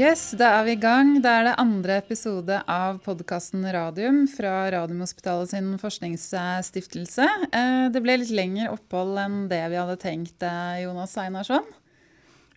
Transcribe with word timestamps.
Yes, 0.00 0.30
da 0.38 0.46
er 0.56 0.62
vi 0.64 0.72
i 0.72 0.80
gang. 0.80 1.18
Da 1.20 1.32
er 1.36 1.42
det 1.50 1.58
andre 1.60 1.98
episode 2.00 2.56
av 2.72 3.02
podkasten 3.04 3.66
Radium 3.74 4.22
fra 4.32 4.62
Radiumhospitalet 4.72 5.50
sin 5.50 5.66
forskningsstiftelse. 5.82 7.26
Eh, 7.50 7.82
det 7.92 8.00
ble 8.00 8.16
litt 8.22 8.32
lengre 8.32 8.70
opphold 8.72 9.18
enn 9.20 9.36
det 9.50 9.60
vi 9.68 9.76
hadde 9.76 9.98
tenkt, 10.00 10.38
eh, 10.46 10.86
Jonas 10.86 11.18
Einarsson. 11.20 11.68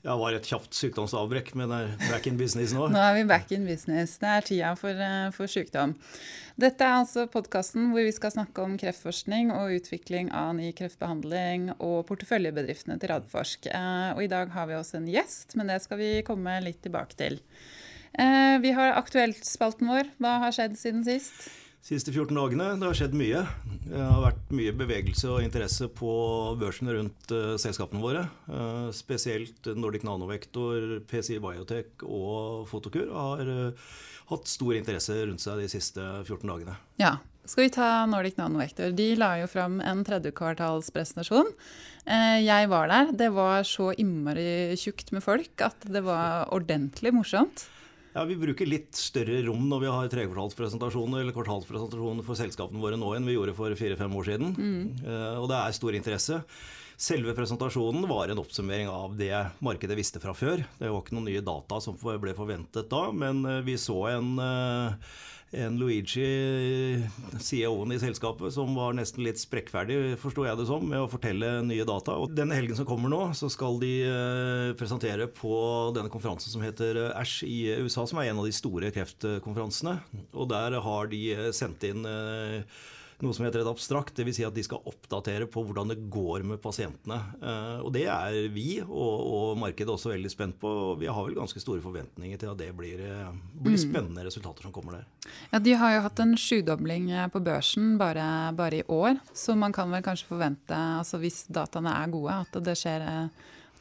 Ja, 0.03 0.11
det 0.11 0.19
var 0.19 0.35
et 0.35 0.47
kjapt 0.51 0.75
sykdomsavbrekk, 0.75 1.53
men 1.55 1.71
er 1.71 1.93
back 2.09 2.25
in 2.27 2.35
business 2.35 2.73
nå. 2.75 2.89
Nå 2.91 2.99
er 2.99 3.13
vi 3.15 3.21
back 3.29 3.53
in 3.55 3.63
business. 3.63 4.17
Det 4.19 4.27
er 4.27 4.43
tida 4.49 4.71
for, 4.75 4.99
eh, 4.99 5.29
for 5.31 5.47
sykdom. 5.47 5.93
Dette 6.59 6.83
er 6.83 6.97
altså 6.97 7.23
podkasten 7.31 7.87
hvor 7.93 8.03
vi 8.03 8.11
skal 8.11 8.33
snakke 8.35 8.65
om 8.65 8.75
kreftforskning 8.81 9.53
og 9.55 9.77
utvikling 9.77 10.27
av 10.35 10.51
ny 10.57 10.73
kreftbehandling 10.75 11.69
og 11.77 12.03
porteføljebedriftene 12.11 12.99
til 12.99 13.13
Radforsk. 13.13 13.71
Og 13.71 14.21
i 14.25 14.29
dag 14.29 14.51
har 14.53 14.67
vi 14.69 14.75
også 14.77 14.99
en 14.99 15.07
gjest, 15.09 15.55
men 15.57 15.71
det 15.71 15.79
skal 15.87 15.97
vi 16.03 16.11
komme 16.27 16.59
litt 16.67 16.83
tilbake 16.83 17.17
til. 17.17 17.39
Vi 18.13 18.75
har 18.77 18.99
Aktuelt-spalten 18.99 19.89
vår. 19.89 20.11
Hva 20.21 20.35
har 20.43 20.53
skjedd 20.53 20.77
siden 20.77 21.01
sist? 21.07 21.47
De 21.83 21.95
siste 21.95 22.13
14 22.13 22.37
dagene. 22.37 22.69
Det 22.77 22.91
har 22.91 22.99
skjedd 23.01 23.17
mye. 23.17 23.47
Det 23.87 24.03
har 24.03 24.32
vært 24.43 24.55
mye 24.57 24.73
bevegelse 24.75 25.29
og 25.31 25.43
interesse 25.43 25.87
på 25.87 26.11
børsene 26.59 26.93
rundt 26.97 27.31
uh, 27.31 27.55
selskapene 27.57 28.01
våre. 28.01 28.27
Uh, 28.47 28.91
spesielt 28.91 29.65
Nordic 29.75 30.03
Nanovektor, 30.03 31.01
PCI 31.07 31.39
Biotech 31.39 32.03
og 32.03 32.67
Fotokur 32.67 33.11
har 33.11 33.47
uh, 33.47 33.93
hatt 34.29 34.47
stor 34.47 34.75
interesse 34.75 35.13
rundt 35.25 35.41
seg 35.41 35.59
de 35.59 35.69
siste 35.71 36.01
14 36.25 36.47
dagene. 36.47 36.75
Ja. 36.97 37.19
Skal 37.43 37.65
vi 37.65 37.73
ta 37.75 38.05
Nordic 38.07 38.37
Nanovektor? 38.37 38.93
De 38.95 39.17
la 39.19 39.33
jo 39.41 39.49
fram 39.51 39.81
en 39.83 40.05
tredjekvartalspresentasjon. 40.07 41.49
Jeg 42.39 42.69
var 42.71 42.87
der. 42.87 43.11
Det 43.19 43.27
var 43.35 43.67
så 43.67 43.89
innmari 43.99 44.77
tjukt 44.79 45.11
med 45.11 45.25
folk 45.25 45.59
at 45.65 45.83
det 45.91 46.05
var 46.07 46.47
ordentlig 46.55 47.11
morsomt. 47.11 47.65
Ja, 48.13 48.23
Vi 48.29 48.37
bruker 48.37 48.69
litt 48.69 48.93
større 48.93 49.39
rom 49.47 49.65
når 49.71 49.81
vi 49.81 49.89
har 49.89 50.13
trekvartalspresentasjoner 50.13 51.23
eller 51.23 51.33
kvartalspresentasjoner 51.33 52.25
for 52.27 52.37
selskapene 52.37 52.81
våre 52.83 52.99
nå 52.99 53.09
enn 53.17 53.25
vi 53.25 53.33
gjorde 53.33 53.55
for 53.57 53.73
fire-fem 53.77 54.13
år 54.19 54.27
siden. 54.29 54.53
Mm. 54.53 54.83
Uh, 55.01 55.41
og 55.41 55.49
det 55.49 55.57
er 55.57 55.77
stor 55.79 55.97
interesse. 55.97 56.39
Selve 56.93 57.33
presentasjonen 57.33 58.05
var 58.07 58.29
en 58.29 58.39
oppsummering 58.43 58.87
av 58.91 59.15
det 59.17 59.33
markedet 59.65 59.97
visste 59.97 60.21
fra 60.21 60.35
før. 60.37 60.61
Det 60.77 60.91
var 60.91 61.01
ikke 61.01 61.17
noen 61.17 61.31
nye 61.31 61.41
data 61.43 61.81
som 61.81 61.97
ble 61.97 62.35
forventet 62.37 62.85
da, 62.91 63.07
men 63.09 63.41
eh, 63.49 63.63
vi 63.65 63.73
så 63.81 63.97
en 64.11 64.29
uh, 64.37 65.15
en 65.53 65.77
Luigi, 65.77 66.25
CEO-en 67.39 67.93
i 67.93 67.99
selskapet, 68.01 68.53
som 68.55 68.73
var 68.77 68.95
nesten 68.97 69.23
litt 69.25 69.41
sprekkferdig, 69.41 70.17
forsto 70.21 70.45
jeg 70.47 70.59
det 70.59 70.65
som, 70.69 70.85
med 70.89 71.03
å 71.03 71.09
fortelle 71.11 71.51
nye 71.65 71.85
data. 71.87 72.17
Og 72.21 72.33
denne 72.35 72.57
helgen 72.57 72.77
som 72.77 72.87
kommer 72.89 73.11
nå, 73.13 73.21
så 73.37 73.49
skal 73.53 73.77
de 73.83 73.93
eh, 74.07 74.71
presentere 74.79 75.29
på 75.31 75.53
denne 75.95 76.11
konferansen 76.13 76.53
som 76.53 76.65
heter 76.65 76.99
eh, 77.05 77.13
ASH 77.19 77.45
i 77.47 77.59
USA, 77.83 78.07
som 78.09 78.21
er 78.21 78.31
en 78.31 78.41
av 78.41 78.49
de 78.49 78.55
store 78.55 78.91
kreftkonferansene. 78.95 79.97
Og 80.33 80.49
der 80.51 80.79
har 80.85 81.13
de 81.13 81.23
eh, 81.35 81.51
sendt 81.55 81.85
inn 81.89 82.03
noe 83.23 83.35
som 83.35 83.45
heter 83.47 83.63
et 83.63 83.69
abstrakt. 83.69 84.15
Dvs. 84.17 84.37
Si 84.37 84.45
at 84.47 84.55
de 84.55 84.63
skal 84.65 84.83
oppdatere 84.89 85.47
på 85.51 85.63
hvordan 85.65 85.93
det 85.93 85.99
går 86.13 86.45
med 86.47 86.61
pasientene. 86.63 87.19
Eh, 87.39 87.79
og 87.83 87.91
det 87.95 88.05
er 88.11 88.37
vi 88.53 88.81
og, 88.83 88.89
og 88.93 89.61
markedet 89.61 89.93
også 89.93 90.13
veldig 90.13 90.31
spent 90.31 90.59
på. 90.61 90.71
Vi 91.01 91.09
har 91.09 91.27
vel 91.27 91.37
ganske 91.39 91.61
store 91.63 91.83
forventninger 91.83 92.41
til 92.41 92.51
at 92.53 92.59
det 92.59 92.69
blir, 92.77 93.01
eh, 93.07 93.31
blir 93.53 93.77
mm. 93.77 93.81
spennende 93.85 94.27
resultater 94.27 94.67
som 94.67 94.75
kommer 94.75 94.99
der. 94.99 95.31
Ja, 95.51 95.61
De 95.63 95.77
har 95.79 95.95
jo 95.95 96.03
hatt 96.07 96.23
en 96.23 96.35
sjudobling 96.39 97.09
eh, 97.13 97.29
på 97.33 97.41
børsen 97.43 97.97
bare, 98.01 98.27
bare, 98.57 98.83
i 98.83 98.87
år, 98.89 99.19
så 99.37 99.55
man 99.55 99.73
kan 99.75 99.91
vel 99.93 100.03
kanskje 100.05 100.31
forvente, 100.31 100.73
altså 100.73 101.19
hvis 101.21 101.43
dataene 101.53 101.93
er 101.93 102.13
gode, 102.13 102.39
at 102.45 102.57
det 102.65 102.73
skjer 102.79 103.03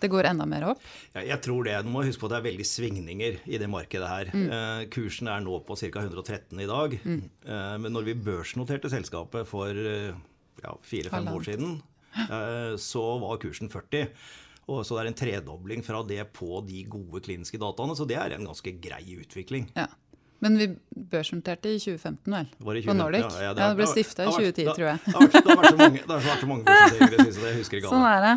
det 0.02 0.10
går 0.12 0.28
enda 0.32 0.46
mer 0.48 0.68
opp? 0.72 0.82
Ja, 1.14 1.24
jeg 1.32 1.40
tror 1.46 1.66
det. 1.68 1.76
Du 1.86 1.90
må 1.94 2.04
huske 2.06 2.22
på 2.22 2.28
at 2.30 2.34
det 2.34 2.40
er 2.40 2.48
veldig 2.50 2.66
svingninger 2.68 3.40
i 3.46 3.60
det 3.62 3.70
markedet 3.70 4.10
her. 4.10 4.32
Mm. 4.34 4.44
Eh, 4.58 4.82
kursen 4.92 5.30
er 5.32 5.42
nå 5.44 5.62
på 5.66 5.78
ca. 5.78 6.04
113 6.04 6.62
i 6.62 6.68
dag. 6.70 6.98
Mm. 7.06 7.24
Eh, 7.46 7.74
men 7.84 7.96
når 7.96 8.10
vi 8.10 8.18
børsnoterte 8.28 8.90
selskapet 8.92 9.48
for 9.48 9.70
eh, 9.70 10.12
ja, 10.62 10.76
fire-fem 10.86 11.32
år 11.32 11.48
siden, 11.48 11.76
eh, 12.26 12.74
så 12.80 13.04
var 13.22 13.40
kursen 13.42 13.72
40. 13.72 14.06
Og 14.70 14.84
så 14.86 14.94
det 14.94 15.02
er 15.02 15.10
en 15.10 15.18
tredobling 15.18 15.82
fra 15.84 16.04
det 16.06 16.22
på 16.36 16.60
de 16.66 16.84
gode 16.90 17.22
kliniske 17.24 17.58
dataene. 17.60 17.96
Så 17.98 18.06
det 18.08 18.18
er 18.20 18.36
en 18.36 18.46
ganske 18.46 18.74
grei 18.82 19.04
utvikling. 19.18 19.68
Ja. 19.76 19.88
Men 20.42 20.58
vi 20.58 20.66
børsnoterte 21.12 21.70
i 21.70 21.78
2015, 21.78 22.32
vel? 22.34 22.48
Var 22.58 22.74
det 22.74 22.80
2015? 22.82 22.88
På 22.88 22.94
Nordic? 22.98 23.22
Ja, 23.22 23.44
ja, 23.44 23.52
det, 23.54 23.62
ja, 23.62 23.68
det 23.70 23.78
ble 23.78 23.86
stifta 23.86 24.24
i 24.24 24.32
2010, 24.32 24.64
da, 24.66 24.74
tror 24.74 24.88
jeg. 24.88 24.98
Det 25.04 25.14
har 25.14 25.28
vært 25.28 25.68
så 25.68 25.78
mange, 25.78 26.00
det 26.00 26.10
har 26.12 26.24
vært 26.26 26.42
så 26.42 26.48
mange 26.50 26.66
børsnoteringer 26.66 27.36
så 27.36 27.44
jeg 27.46 27.58
husker 27.60 27.78
ikke 27.78 27.92
Sånn 27.92 28.06
er 28.08 28.26
det. 28.26 28.32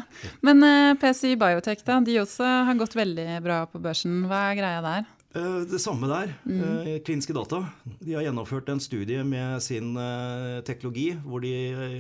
Men 0.46 0.62
uh, 0.62 0.70
eh, 0.76 0.92
PCI 1.02 1.34
Biotech, 1.42 1.82
da, 1.88 1.98
de 2.06 2.20
også 2.22 2.52
har 2.70 2.78
gått 2.78 2.98
veldig 3.00 3.28
bra 3.48 3.60
på 3.72 3.82
børsen. 3.82 4.22
Hva 4.30 4.44
er 4.52 4.60
greia 4.62 4.86
der? 4.86 5.10
Uh, 5.34 5.64
det 5.72 5.82
samme 5.82 6.12
der. 6.12 6.36
Mm. 6.46 6.62
Uh, 6.62 6.94
kliniske 7.08 7.34
data. 7.36 7.64
De 7.98 8.14
har 8.14 8.28
gjennomført 8.28 8.70
en 8.70 8.84
studie 8.86 9.26
med 9.26 9.66
sin 9.66 9.98
teknologi 10.68 11.10
hvor 11.26 11.42
de 11.42 11.56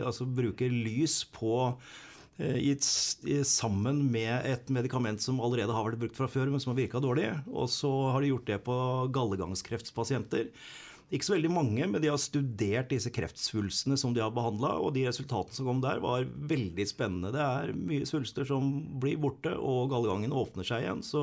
altså, 0.06 0.30
bruker 0.30 0.70
lys 0.70 1.24
på 1.34 1.74
Eh, 2.38 2.58
gitt 2.60 2.84
sammen 3.48 4.12
med 4.12 4.46
et 4.46 4.72
medikament 4.74 5.22
som 5.24 5.40
allerede 5.40 5.72
har 5.72 5.86
vært 5.88 6.02
brukt 6.02 6.18
fra 6.20 6.28
før, 6.28 6.52
men 6.52 6.60
som 6.60 6.74
har 6.74 6.82
virka 6.82 7.00
dårlig. 7.00 7.30
Og 7.48 7.70
så 7.72 7.92
har 8.12 8.22
de 8.22 8.34
gjort 8.34 8.50
det 8.50 8.64
på 8.66 8.80
gallegangskreftpasienter. 9.16 10.50
Ikke 11.14 11.28
så 11.28 11.36
veldig 11.36 11.52
mange, 11.54 11.86
men 11.86 12.02
de 12.02 12.10
har 12.10 12.18
studert 12.20 12.90
disse 12.90 13.12
kreftsvulstene 13.14 13.96
som 14.00 14.16
de 14.16 14.24
har 14.24 14.34
behandla, 14.34 14.72
og 14.82 14.96
de 14.96 15.04
resultatene 15.06 15.54
som 15.54 15.68
kom 15.70 15.84
der, 15.84 16.02
var 16.04 16.26
veldig 16.26 16.88
spennende. 16.90 17.30
Det 17.36 17.44
er 17.44 17.76
mye 17.78 18.08
svulster 18.10 18.48
som 18.50 18.72
blir 19.00 19.20
borte, 19.22 19.54
og 19.54 19.94
gallegangen 19.94 20.34
åpner 20.36 20.66
seg 20.66 20.84
igjen. 20.84 21.06
Så 21.06 21.22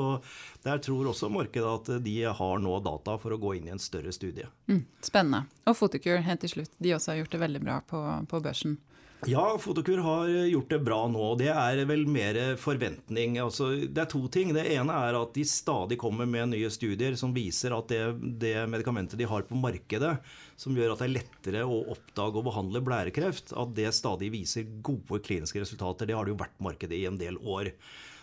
der 0.62 0.80
tror 0.86 1.10
også 1.10 1.32
markedet 1.34 1.66
at 1.66 2.04
de 2.06 2.14
har 2.30 2.62
nå 2.62 2.78
data 2.86 3.18
for 3.20 3.34
å 3.34 3.40
gå 3.42 3.56
inn 3.58 3.68
i 3.68 3.74
en 3.74 3.82
større 3.82 4.14
studie. 4.14 4.46
Mm, 4.70 4.84
spennende. 5.02 5.44
Og 5.66 5.76
Photocure 5.76 6.22
helt 6.24 6.46
til 6.46 6.54
slutt. 6.54 6.72
De 6.78 6.94
også 6.94 7.12
har 7.12 7.24
gjort 7.24 7.34
det 7.34 7.42
veldig 7.42 7.64
bra 7.66 7.82
på, 7.82 8.00
på 8.30 8.42
børsen. 8.46 8.78
Ja, 9.26 9.58
Fotokur 9.58 9.98
har 9.98 10.28
gjort 10.28 10.70
det 10.70 10.78
bra 10.82 11.04
nå. 11.06 11.20
og 11.22 11.36
Det 11.38 11.52
er 11.54 11.78
vel 11.86 12.00
mer 12.10 12.34
forventning. 12.58 13.36
Altså, 13.38 13.68
det 13.86 14.00
er 14.02 14.08
to 14.10 14.24
ting. 14.34 14.50
Det 14.50 14.64
ene 14.74 14.96
er 14.98 15.14
at 15.14 15.36
de 15.36 15.44
stadig 15.46 15.98
kommer 16.00 16.26
med 16.26 16.50
nye 16.50 16.70
studier 16.74 17.14
som 17.18 17.30
viser 17.36 17.70
at 17.76 17.86
det, 17.92 18.00
det 18.42 18.56
medikamentet 18.72 19.20
de 19.20 19.28
har 19.30 19.46
på 19.46 19.60
markedet, 19.62 20.16
som 20.58 20.74
gjør 20.74 20.96
at 20.96 21.04
det 21.04 21.06
er 21.06 21.14
lettere 21.20 21.62
å 21.62 21.84
oppdage 21.94 22.40
og 22.40 22.48
behandle 22.50 22.82
blærekreft, 22.82 23.54
at 23.54 23.76
det 23.78 23.92
stadig 23.94 24.32
viser 24.34 24.66
gode 24.82 25.22
kliniske 25.22 25.62
resultater. 25.62 26.10
Det 26.10 26.18
har 26.18 26.26
det 26.26 26.34
jo 26.34 26.42
vært 26.42 26.58
markedet 26.66 26.98
i 26.98 27.06
en 27.06 27.20
del 27.20 27.38
år. 27.46 27.70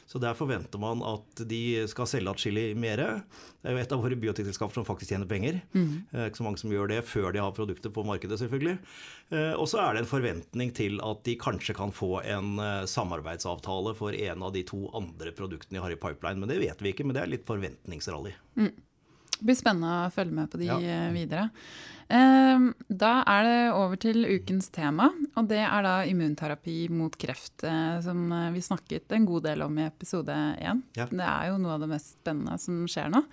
Så 0.10 0.18
der 0.18 0.34
forventer 0.34 0.82
man 0.82 1.04
at 1.06 1.44
de 1.46 1.86
skal 1.90 2.08
selge 2.10 2.32
atskillig 2.32 2.74
mer. 2.80 2.98
Det 3.62 3.70
er 3.70 3.76
jo 3.76 3.82
et 3.84 3.92
av 3.94 4.02
våre 4.02 4.18
biotekselskaper 4.18 4.80
som 4.80 4.88
faktisk 4.88 5.14
tjener 5.14 5.30
penger. 5.30 5.60
Mm. 5.76 5.92
Det 6.10 6.18
er 6.18 6.32
ikke 6.32 6.42
så 6.42 6.48
mange 6.48 6.62
som 6.62 6.74
gjør 6.74 6.90
det 6.90 7.04
før 7.06 7.30
de 7.36 7.44
har 7.44 7.54
produkter 7.54 7.94
på 7.94 8.06
markedet, 8.08 8.40
selvfølgelig. 8.42 8.80
Eh, 9.30 9.54
og 9.54 9.70
så 9.70 9.84
er 9.84 9.94
det 9.94 10.04
en 10.04 10.10
forventning 10.10 10.74
til 10.74 10.98
at 11.06 11.22
de 11.28 11.38
kanskje 11.38 11.78
kan 11.78 11.94
få 11.94 12.24
en 12.24 12.58
eh, 12.58 12.88
samarbeidsavtale 12.90 13.94
for 14.00 14.18
en 14.18 14.48
av 14.50 14.56
de 14.56 14.66
to 14.66 14.82
andre 14.98 15.36
produktene 15.38 15.78
de 15.78 15.86
har 15.86 15.94
i 15.94 16.02
pipeline. 16.02 16.42
Men 16.42 16.50
det 16.50 16.58
vet 16.64 16.82
vi 16.82 16.96
ikke, 16.96 17.06
men 17.06 17.14
det 17.14 17.22
er 17.22 17.34
litt 17.36 17.46
forventningsrally. 17.46 18.34
Mm. 18.58 18.74
Det 19.40 19.48
blir 19.48 19.56
spennende 19.56 20.06
å 20.06 20.12
følge 20.12 20.36
med 20.36 20.52
på 20.52 20.60
de 20.60 20.68
ja. 20.68 20.76
Eh, 20.80 21.08
videre. 21.16 21.48
Ehm, 22.10 22.72
da 22.90 23.20
er 23.30 23.46
det 23.46 23.58
over 23.78 24.00
til 24.02 24.26
ukens 24.26 24.72
tema, 24.74 25.12
og 25.38 25.46
det 25.52 25.62
er 25.62 25.86
da 25.86 25.94
immunterapi 26.10 26.90
mot 26.92 27.14
kreft. 27.22 27.64
Eh, 27.64 28.00
som 28.04 28.24
eh, 28.34 28.50
vi 28.56 28.64
snakket 28.66 29.14
en 29.14 29.28
god 29.30 29.46
del 29.46 29.64
om 29.64 29.78
i 29.78 29.86
episode 29.86 30.34
én. 30.58 30.82
Ja. 30.98 31.06
Det 31.06 31.28
er 31.28 31.52
jo 31.52 31.62
noe 31.62 31.78
av 31.78 31.86
det 31.86 31.92
mest 31.94 32.18
spennende 32.18 32.58
som 32.60 32.82
skjer 32.90 33.14
nå. 33.14 33.24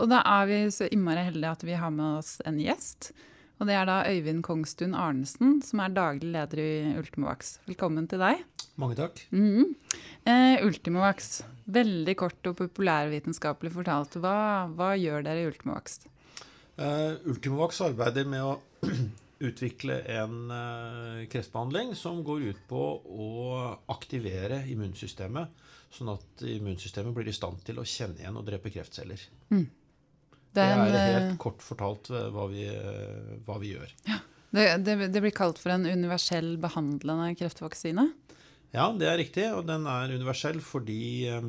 Og 0.00 0.10
da 0.10 0.24
er 0.40 0.50
vi 0.50 0.60
så 0.74 0.88
innmari 0.88 1.28
heldige 1.28 1.54
at 1.58 1.68
vi 1.68 1.78
har 1.78 1.94
med 1.94 2.22
oss 2.22 2.38
en 2.48 2.58
gjest. 2.58 3.12
Og 3.60 3.68
det 3.68 3.76
er 3.78 3.86
da 3.86 4.02
Øyvind 4.08 4.42
Kongstun 4.42 4.96
Arnesen, 4.98 5.60
som 5.62 5.84
er 5.84 5.94
daglig 5.94 6.32
leder 6.34 6.64
i 6.64 6.72
Ultimovax. 6.98 7.58
Velkommen 7.68 8.08
til 8.10 8.24
deg. 8.24 8.42
Mange 8.80 8.96
takk. 8.98 9.20
Mm 9.30 9.50
-hmm. 9.56 9.74
eh, 10.24 10.66
Ultimovax, 10.66 11.44
veldig 11.64 12.16
kort 12.16 12.46
og 12.46 12.56
populærvitenskapelig 12.56 13.72
fortalt. 13.72 14.16
Hva, 14.18 14.66
hva 14.66 14.94
gjør 14.98 15.22
dere 15.22 15.42
i 15.42 15.46
Ultimovax? 15.46 16.00
Eh, 16.76 17.14
Ultimovax 17.24 17.80
arbeider 17.80 18.26
med 18.26 18.42
å 18.42 18.58
utvikle 19.48 20.00
en 20.10 20.50
eh, 20.50 21.28
kreftbehandling 21.30 21.94
som 21.94 22.24
går 22.24 22.50
ut 22.50 22.66
på 22.68 22.82
å 23.06 23.28
aktivere 23.94 24.64
immunsystemet, 24.66 25.48
sånn 25.90 26.08
at 26.08 26.42
immunsystemet 26.42 27.14
blir 27.14 27.28
i 27.28 27.32
stand 27.32 27.62
til 27.62 27.78
å 27.78 27.86
kjenne 27.86 28.18
igjen 28.18 28.36
og 28.36 28.46
drepe 28.46 28.70
kreftceller. 28.74 29.20
Mm. 29.50 29.70
Det 30.54 30.62
er, 30.62 30.84
det 30.90 30.98
er 30.98 31.18
helt 31.18 31.38
kort 31.38 31.62
fortalt 31.62 32.08
hva 32.10 32.46
vi, 32.46 32.66
hva 33.46 33.58
vi 33.58 33.74
gjør. 33.74 33.90
Ja. 34.06 34.18
Det, 34.54 34.76
det, 34.86 35.08
det, 35.10 35.20
blir 35.20 35.34
kalt 35.34 35.58
for 35.58 35.72
en 35.74 35.86
universell 35.86 36.52
behandlende 36.62 37.32
kreftvaksine? 37.34 38.04
Ja, 38.74 38.90
det 38.90 39.06
er 39.06 39.20
riktig. 39.20 39.46
Og 39.54 39.66
den 39.68 39.86
er 39.90 40.14
universell 40.14 40.60
fordi 40.64 41.28
eh, 41.30 41.48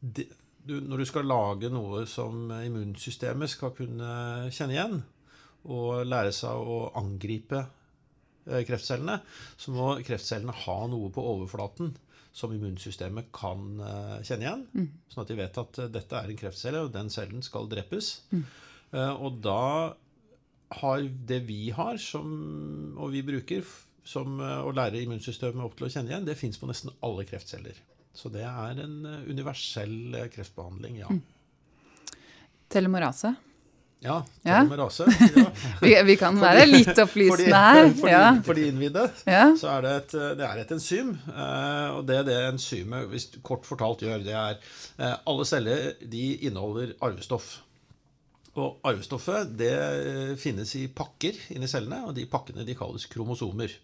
de, 0.00 0.26
du, 0.66 0.76
når 0.82 1.02
du 1.02 1.08
skal 1.08 1.28
lage 1.30 1.70
noe 1.72 2.04
som 2.10 2.50
immunsystemet 2.56 3.52
skal 3.52 3.74
kunne 3.76 4.12
kjenne 4.54 4.76
igjen, 4.76 5.00
og 5.70 6.06
lære 6.08 6.32
seg 6.32 6.56
å 6.56 6.78
angripe 6.98 7.62
eh, 7.62 8.62
kreftcellene, 8.66 9.20
så 9.60 9.74
må 9.76 9.92
kreftcellene 10.06 10.56
ha 10.64 10.78
noe 10.90 11.12
på 11.14 11.24
overflaten 11.34 11.92
som 12.34 12.52
immunsystemet 12.54 13.30
kan 13.34 13.82
eh, 13.84 14.16
kjenne 14.26 14.46
igjen. 14.46 14.66
Mm. 14.74 14.90
Sånn 15.12 15.24
at 15.24 15.30
de 15.30 15.38
vet 15.38 15.62
at 15.62 15.82
dette 15.94 16.18
er 16.18 16.32
en 16.32 16.42
kreftcelle, 16.42 16.84
og 16.86 16.94
den 16.94 17.12
cellen 17.12 17.44
skal 17.46 17.70
drepes. 17.70 18.12
Mm. 18.34 18.44
Og 19.22 19.36
da 19.38 19.94
har 20.80 21.04
det 21.30 21.44
vi 21.46 21.68
har, 21.74 21.98
som, 22.02 22.30
og 22.98 23.12
vi 23.14 23.22
bruker, 23.26 23.62
som 24.04 24.40
eh, 24.40 24.60
å 24.66 24.72
lære 24.74 25.02
immunsystemet 25.04 25.64
opp 25.64 25.76
til 25.78 25.86
å 25.88 25.92
kjenne 25.92 26.10
igjen, 26.12 26.24
det 26.26 26.38
fins 26.40 26.58
på 26.60 26.68
nesten 26.70 26.92
alle 27.04 27.24
kreftceller. 27.28 27.76
Så 28.16 28.30
det 28.32 28.42
er 28.46 28.80
en 28.82 28.96
eh, 29.06 29.20
universell 29.30 30.14
eh, 30.18 30.28
kreftbehandling, 30.32 30.96
ja. 31.04 31.10
Mm. 31.12 31.20
Telemorase? 32.70 33.34
Ja, 34.00 34.22
telemorase. 34.44 35.04
telomerase. 35.04 35.36
Ja. 35.40 35.76
Vi, 35.82 35.90
vi 36.08 36.14
kan 36.16 36.38
være 36.40 36.62
litt 36.70 36.96
opplysende 37.02 37.58
her. 37.66 37.90
For 37.98 38.06
de, 38.08 38.12
Ja. 38.14 38.28
for 38.46 38.56
de 38.56 38.68
innvidde 38.70 39.02
Ja. 39.28 39.42
så 39.58 39.68
er 39.74 39.82
det 39.84 39.90
et, 39.98 40.14
det 40.38 40.46
er 40.46 40.60
et 40.62 40.70
enzym. 40.76 41.10
Og 41.98 42.06
det 42.08 42.22
det 42.30 42.38
enzymet 42.48 43.10
hvis 43.12 43.28
kort 43.44 43.66
fortalt 43.68 44.06
gjør, 44.06 44.22
det 44.24 44.32
er 44.38 45.18
Alle 45.28 45.44
celler 45.48 45.90
de 46.00 46.22
inneholder 46.48 46.94
arvestoff. 47.04 47.58
Og 48.56 48.80
arvestoffet 48.88 49.52
det 49.60 49.74
finnes 50.40 50.72
i 50.80 50.86
pakker 50.88 51.36
inni 51.54 51.68
cellene, 51.70 52.00
og 52.08 52.16
de 52.16 52.24
pakkene 52.26 52.64
de 52.66 52.74
kalles 52.78 53.04
kromosomer. 53.12 53.76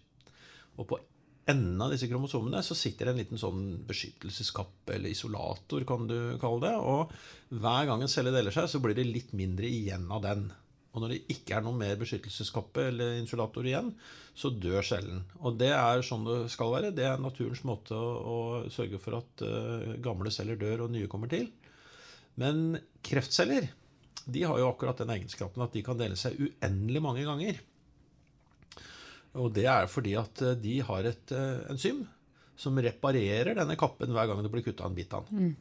Og 0.77 0.89
på 0.89 0.99
enden 1.47 1.81
av 1.81 1.93
disse 1.93 2.09
kromosomene 2.11 2.61
så 2.65 2.75
sitter 2.75 3.07
det 3.07 3.13
en 3.13 3.21
liten 3.21 3.41
sånn 3.41 3.65
beskyttelseskapp, 3.87 4.89
eller 4.93 5.13
isolator, 5.13 5.85
kan 5.87 6.07
du 6.09 6.17
kalle 6.41 6.63
det. 6.65 6.75
Og 6.77 7.59
hver 7.61 7.89
gang 7.89 8.03
en 8.03 8.11
celle 8.11 8.33
deler 8.35 8.55
seg, 8.55 8.69
så 8.71 8.81
blir 8.83 8.97
det 8.97 9.07
litt 9.07 9.35
mindre 9.37 9.69
igjen 9.69 10.09
av 10.11 10.23
den. 10.25 10.49
Og 10.97 11.03
når 11.03 11.13
det 11.13 11.35
ikke 11.35 11.59
er 11.59 11.63
noe 11.63 11.77
mer 11.77 11.97
beskyttelseskappe 11.99 12.87
eller 12.89 13.19
insulator 13.19 13.67
igjen, 13.69 13.91
så 14.37 14.49
dør 14.49 14.85
cellen. 14.85 15.21
Og 15.45 15.59
det 15.61 15.69
er 15.75 16.03
sånn 16.05 16.25
det 16.25 16.39
skal 16.53 16.73
være. 16.73 16.93
Det 16.97 17.05
er 17.05 17.21
naturens 17.21 17.61
måte 17.69 17.95
å, 17.95 18.13
å 18.17 18.37
sørge 18.73 18.99
for 19.01 19.19
at 19.19 19.43
uh, 19.45 19.93
gamle 20.03 20.33
celler 20.33 20.57
dør 20.59 20.87
og 20.87 20.95
nye 20.95 21.09
kommer 21.11 21.29
til. 21.31 21.51
Men 22.41 22.79
kreftceller 23.05 23.69
de 24.27 24.43
har 24.43 24.59
jo 24.59 24.67
akkurat 24.67 24.99
den 24.99 25.13
egenskapen 25.13 25.63
at 25.63 25.75
de 25.75 25.83
kan 25.85 25.99
dele 25.99 26.17
seg 26.19 26.35
uendelig 26.41 27.01
mange 27.03 27.23
ganger. 27.27 27.61
Og 29.37 29.51
det 29.55 29.67
er 29.69 29.89
fordi 29.91 30.15
at 30.19 30.41
eh, 30.45 30.57
de 30.59 30.79
har 30.87 31.07
et 31.09 31.33
eh, 31.35 31.63
enzym 31.71 32.03
som 32.57 32.77
reparerer 32.81 33.53
denne 33.57 33.77
kappen 33.77 34.13
hver 34.15 34.29
gang 34.29 34.41
det 34.41 34.51
blir 34.53 34.65
kutta 34.65 34.87
en 34.87 34.95
bit 34.97 35.13
av 35.13 35.27
den. 35.29 35.51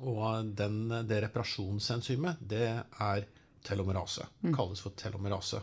Og 0.00 0.52
den, 0.56 0.78
det 1.08 1.20
reparasjonsenzymet, 1.26 2.40
det 2.40 2.68
er 2.72 3.26
telomerase. 3.66 4.24
Kalles 4.56 4.80
for 4.80 4.96
telomerase. 4.96 5.60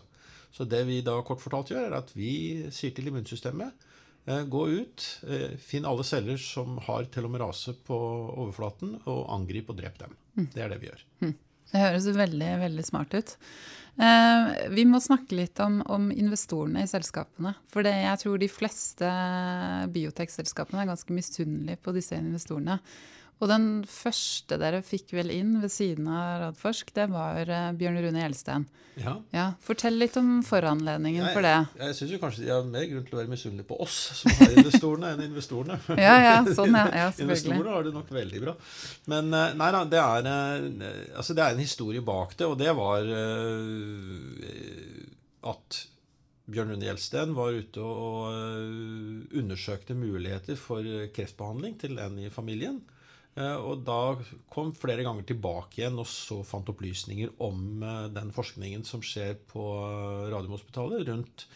Så 0.53 0.67
det 0.69 0.83
vi 0.85 0.99
da 1.01 1.15
kort 1.25 1.41
fortalt 1.41 1.71
gjør, 1.73 1.87
er 1.87 1.97
at 1.97 2.11
vi 2.13 2.69
sier 2.73 2.93
til 2.93 3.09
immunsystemet 3.09 3.87
eh, 4.29 4.43
gå 4.45 4.67
ut, 4.69 5.07
eh, 5.25 5.55
finn 5.57 5.87
alle 5.89 6.05
celler 6.05 6.37
som 6.37 6.77
har 6.85 7.09
telomerase 7.13 7.73
på 7.87 7.97
overflaten, 8.43 8.99
og 9.09 9.23
angrip 9.33 9.73
og 9.73 9.79
drep 9.81 9.97
dem. 10.03 10.13
Det 10.53 10.61
er 10.61 10.69
det 10.69 10.79
vi 10.83 10.91
gjør. 10.91 11.03
Det 11.73 11.81
høres 11.81 12.05
veldig, 12.13 12.51
veldig 12.61 12.85
smart 12.85 13.15
ut. 13.17 13.33
Eh, 13.93 14.51
vi 14.73 14.85
må 14.89 15.01
snakke 15.01 15.37
litt 15.37 15.59
om, 15.61 15.79
om 15.89 16.11
investorene 16.13 16.85
i 16.85 16.89
selskapene. 16.89 17.55
For 17.73 17.85
det, 17.85 17.93
jeg 18.05 18.21
tror 18.23 18.39
de 18.41 18.49
fleste 18.49 19.09
biotekselskapene 19.93 20.83
er 20.83 20.91
ganske 20.93 21.17
misunnelige 21.17 21.81
på 21.81 21.93
disse 21.97 22.17
investorene. 22.17 22.79
Og 23.41 23.49
den 23.51 23.65
første 23.89 24.55
dere 24.61 24.79
fikk 24.85 25.11
vel 25.17 25.31
inn 25.33 25.57
ved 25.59 25.71
siden 25.73 26.07
av 26.07 26.39
Radforsk, 26.45 26.93
det 26.95 27.09
var 27.11 27.49
eh, 27.49 27.73
Bjørn 27.75 27.99
Rune 28.05 28.21
Gjelsten. 28.21 28.67
Ja. 29.01 29.15
Ja, 29.33 29.45
fortell 29.63 29.97
litt 29.97 30.15
om 30.21 30.43
foranledningen 30.45 31.25
for 31.33 31.43
det. 31.43 31.55
Jeg, 31.79 31.89
jeg 31.89 31.97
syns 31.97 32.21
kanskje 32.21 32.43
de 32.45 32.51
har 32.53 32.67
mer 32.67 32.85
grunn 32.91 33.07
til 33.07 33.17
å 33.17 33.19
være 33.19 33.31
misunnelige 33.31 33.67
på 33.71 33.79
oss 33.83 33.97
som 34.19 34.35
har 34.37 34.53
investorene, 34.61 35.13
enn 35.15 35.25
investorene. 35.25 35.79
Ja, 36.05 36.13
ja, 36.21 36.35
sånn, 36.45 36.77
ja. 36.77 36.85
ja 37.01 37.07
selvfølgelig. 37.15 37.25
Investorene 37.25 37.73
har 37.75 37.87
det 37.87 37.95
nok 37.97 38.13
veldig 38.19 38.43
bra. 38.45 38.55
Men 39.11 39.33
eh, 39.39 39.57
nei 39.59 39.71
da, 39.75 39.83
det 39.95 40.03
er, 40.03 40.29
eh, 40.35 41.01
altså 41.17 41.35
det 41.35 41.47
er 41.47 41.57
en 41.57 41.65
historie 41.65 42.05
bak 42.05 42.37
det, 42.39 42.47
og 42.47 42.55
det 42.61 42.77
var 42.77 43.11
at 45.51 45.83
Bjørn 46.53 46.73
Rune 46.75 46.87
Gjelsten 46.87 47.35
var 47.35 47.59
ute 47.59 47.83
og 47.83 49.35
undersøkte 49.35 49.95
muligheter 49.97 50.55
for 50.59 50.87
kreftbehandling 51.15 51.79
til 51.81 51.99
en 52.03 52.19
i 52.21 52.31
familien. 52.31 52.81
Eh, 53.35 53.55
Og 53.55 53.81
da 53.85 54.15
kom 54.53 54.73
flere 54.77 55.05
ganger 55.05 55.25
tilbake 55.25 55.81
igjen 55.81 55.97
og 56.01 56.09
så 56.09 56.41
fant 56.45 56.69
opplysninger 56.69 57.33
om 57.43 57.81
eh, 57.81 58.09
den 58.13 58.33
forskningen 58.35 58.85
som 58.85 59.01
skjer 59.05 59.39
på 59.49 59.63
Radiumhospitalet 60.33 61.07
rundt, 61.09 61.47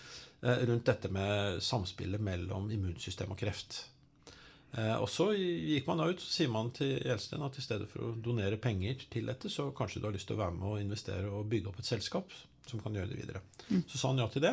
eh, 0.41 0.63
rundt 0.69 0.87
dette 0.89 1.11
med 1.13 1.61
samspillet 1.63 2.23
mellom 2.23 2.71
immunsystem 2.73 3.33
og 3.35 3.39
kreft. 3.43 3.83
Og 4.77 5.07
så 5.09 5.29
gikk 5.31 5.85
man 5.87 6.01
da 6.01 6.09
ut 6.11 6.19
og 6.19 6.27
sier 6.27 6.49
man 6.51 6.67
til 6.75 6.97
Gjelsten 6.99 7.41
at 7.41 7.55
i 7.57 7.63
stedet 7.63 7.85
for 7.89 8.03
å 8.03 8.09
donere 8.21 8.59
penger 8.61 8.99
til 9.09 9.29
dette, 9.31 9.49
så 9.49 9.69
kanskje 9.73 10.01
du 10.03 10.05
har 10.09 10.13
lyst 10.13 10.27
til 10.29 10.35
å 10.35 10.41
være 10.41 10.53
med 10.57 10.67
og 10.67 10.81
investere 10.83 11.31
og 11.31 11.47
bygge 11.49 11.71
opp 11.71 11.79
et 11.79 11.87
selskap 11.87 12.35
som 12.67 12.81
kan 12.83 12.93
gjøre 12.93 13.09
det 13.09 13.17
videre. 13.17 13.41
Så 13.87 13.97
sa 13.97 14.11
han 14.11 14.19
ja 14.19 14.27
til 14.29 14.43
det. 14.43 14.51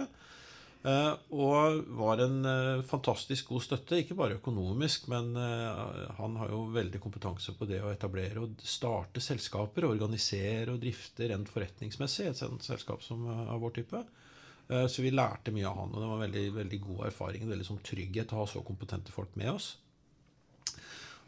Eh, 0.85 1.13
og 1.33 1.79
var 1.97 2.21
en 2.21 2.43
eh, 2.45 2.83
fantastisk 2.85 3.49
god 3.55 3.63
støtte, 3.65 4.03
ikke 4.03 4.17
bare 4.19 4.37
økonomisk, 4.37 5.07
men 5.09 5.31
eh, 5.41 6.03
han 6.19 6.35
har 6.37 6.51
jo 6.53 6.67
veldig 6.75 7.01
kompetanse 7.01 7.55
på 7.57 7.69
det 7.71 7.79
å 7.81 7.93
etablere 7.93 8.43
og 8.45 8.61
starte 8.69 9.23
selskaper, 9.25 9.87
organisere 9.89 10.75
og 10.75 10.83
drifte 10.83 11.31
rent 11.31 11.49
forretningsmessig 11.49 12.29
et 12.29 12.45
selskap 12.67 13.01
som 13.07 13.25
av 13.33 13.57
vår 13.65 13.79
type. 13.81 14.03
Så 14.65 15.03
vi 15.05 15.11
lærte 15.13 15.53
mye 15.53 15.69
av 15.69 15.77
han, 15.77 15.91
og 15.93 16.01
det 16.01 16.07
var 16.09 16.21
veldig, 16.23 16.43
veldig 16.55 16.79
god 16.87 17.01
erfaring. 17.11 17.43
Veldig 17.51 17.67
sånn 17.69 17.83
trygghet 17.85 18.31
å 18.33 18.39
ha 18.39 18.45
så 18.49 18.63
kompetente 18.65 19.13
folk 19.13 19.35
med 19.37 19.51
oss. 19.53 19.67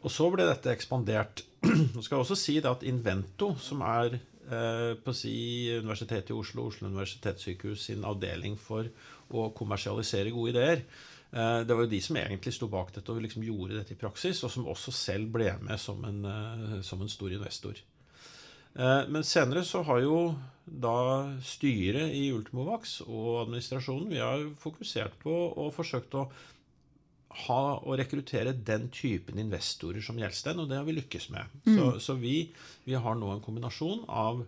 Og 0.00 0.08
så 0.12 0.30
ble 0.32 0.46
dette 0.48 0.72
ekspandert. 0.72 1.42
Nå 1.66 2.00
skal 2.00 2.16
jeg 2.16 2.22
også 2.22 2.38
si 2.40 2.56
at 2.64 2.86
Invento, 2.88 3.50
som 3.60 3.84
er 3.84 4.16
på 4.46 5.10
å 5.10 5.16
si 5.16 5.34
Universitetet 5.74 6.30
i 6.30 6.36
Oslo, 6.36 6.68
Oslo 6.70 6.86
universitetssykehus 6.90 7.88
sin 7.88 8.04
avdeling 8.06 8.54
for 8.60 8.86
å 9.34 9.50
kommersialisere 9.56 10.30
gode 10.34 10.54
ideer, 10.54 10.82
eh, 11.32 11.60
det 11.66 11.74
var 11.74 11.86
jo 11.86 11.90
de 11.90 12.00
som 12.04 12.18
egentlig 12.20 12.54
sto 12.54 12.68
bak 12.70 12.92
dette 12.94 13.12
og 13.12 13.22
liksom 13.24 13.44
gjorde 13.46 13.80
dette 13.80 13.96
i 13.96 14.00
praksis, 14.00 14.42
og 14.44 14.52
som 14.52 14.68
også 14.70 14.94
selv 14.94 15.32
ble 15.34 15.50
med 15.62 15.80
som 15.80 16.04
en, 16.04 16.24
eh, 16.24 16.80
som 16.82 17.02
en 17.02 17.10
stor 17.10 17.32
investor. 17.32 17.80
Eh, 18.76 19.06
Men 19.08 19.22
senere 19.24 19.64
så 19.64 19.82
har 19.82 20.00
jo 20.00 20.36
da 20.66 21.32
styret 21.42 22.12
i 22.12 22.32
Ultimovax 22.34 23.00
og 23.06 23.46
administrasjonen 23.46 24.10
vi 24.10 24.18
har 24.18 24.42
fokusert 24.58 25.18
på 25.22 25.32
og 25.56 25.74
forsøkt 25.74 26.14
å 26.14 26.28
ha 27.44 27.62
og 27.76 27.98
rekruttere 28.00 28.54
den 28.56 28.88
typen 28.94 29.38
investorer 29.40 30.04
som 30.04 30.18
Gjelsten, 30.20 30.60
og 30.62 30.70
det 30.70 30.78
har 30.80 30.86
vi 30.86 30.96
lykkes 30.96 31.28
med. 31.34 31.56
Så, 31.66 31.88
så 32.00 32.16
vi, 32.20 32.36
vi 32.86 32.96
har 32.96 33.18
nå 33.18 33.32
en 33.32 33.42
kombinasjon 33.44 34.06
av 34.08 34.44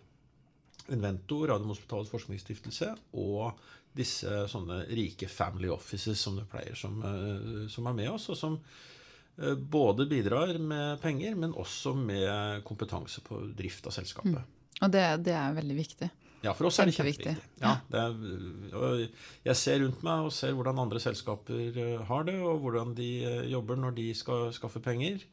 Invento, 0.89 1.43
Radiumhospitalets 1.51 2.13
forskningsstiftelse, 2.15 2.95
og 3.21 3.59
disse 3.99 4.45
sånne 4.49 4.85
rike 4.95 5.29
family 5.29 5.69
offices 5.73 6.21
som 6.23 6.39
det 6.39 6.47
pleier, 6.51 6.77
som, 6.79 7.01
eh, 7.05 7.67
som 7.73 7.89
er 7.91 7.99
med 7.99 8.13
oss, 8.13 8.29
og 8.33 8.39
som 8.39 8.57
eh, 8.59 9.55
både 9.55 10.07
bidrar 10.09 10.55
med 10.61 11.01
penger, 11.03 11.37
men 11.37 11.57
også 11.57 11.93
med 11.99 12.65
kompetanse 12.69 13.25
på 13.27 13.43
drift 13.59 13.91
av 13.91 13.97
selskapet. 13.99 14.57
Og 14.79 14.95
det, 14.95 15.05
det 15.27 15.35
er 15.35 15.57
veldig 15.57 15.77
viktig. 15.77 16.11
Ja, 16.45 16.53
for 16.55 16.69
oss 16.69 16.79
er 16.79 16.87
det 16.87 16.95
Kjempeviktig. 16.95 17.35
Ja, 17.63 17.73
det 17.91 18.03
er, 18.03 19.07
jeg 19.49 19.59
ser 19.59 19.81
rundt 19.83 20.05
meg 20.07 20.29
og 20.29 20.35
ser 20.35 20.55
hvordan 20.55 20.79
andre 20.85 21.01
selskaper 21.03 21.79
eh, 21.83 21.97
har 22.07 22.29
det, 22.29 22.37
og 22.39 22.61
hvordan 22.63 22.95
de 22.99 23.09
eh, 23.27 23.49
jobber 23.51 23.81
når 23.81 23.97
de 23.97 24.07
skal 24.15 24.53
skaffe 24.55 24.83
penger. 24.85 25.25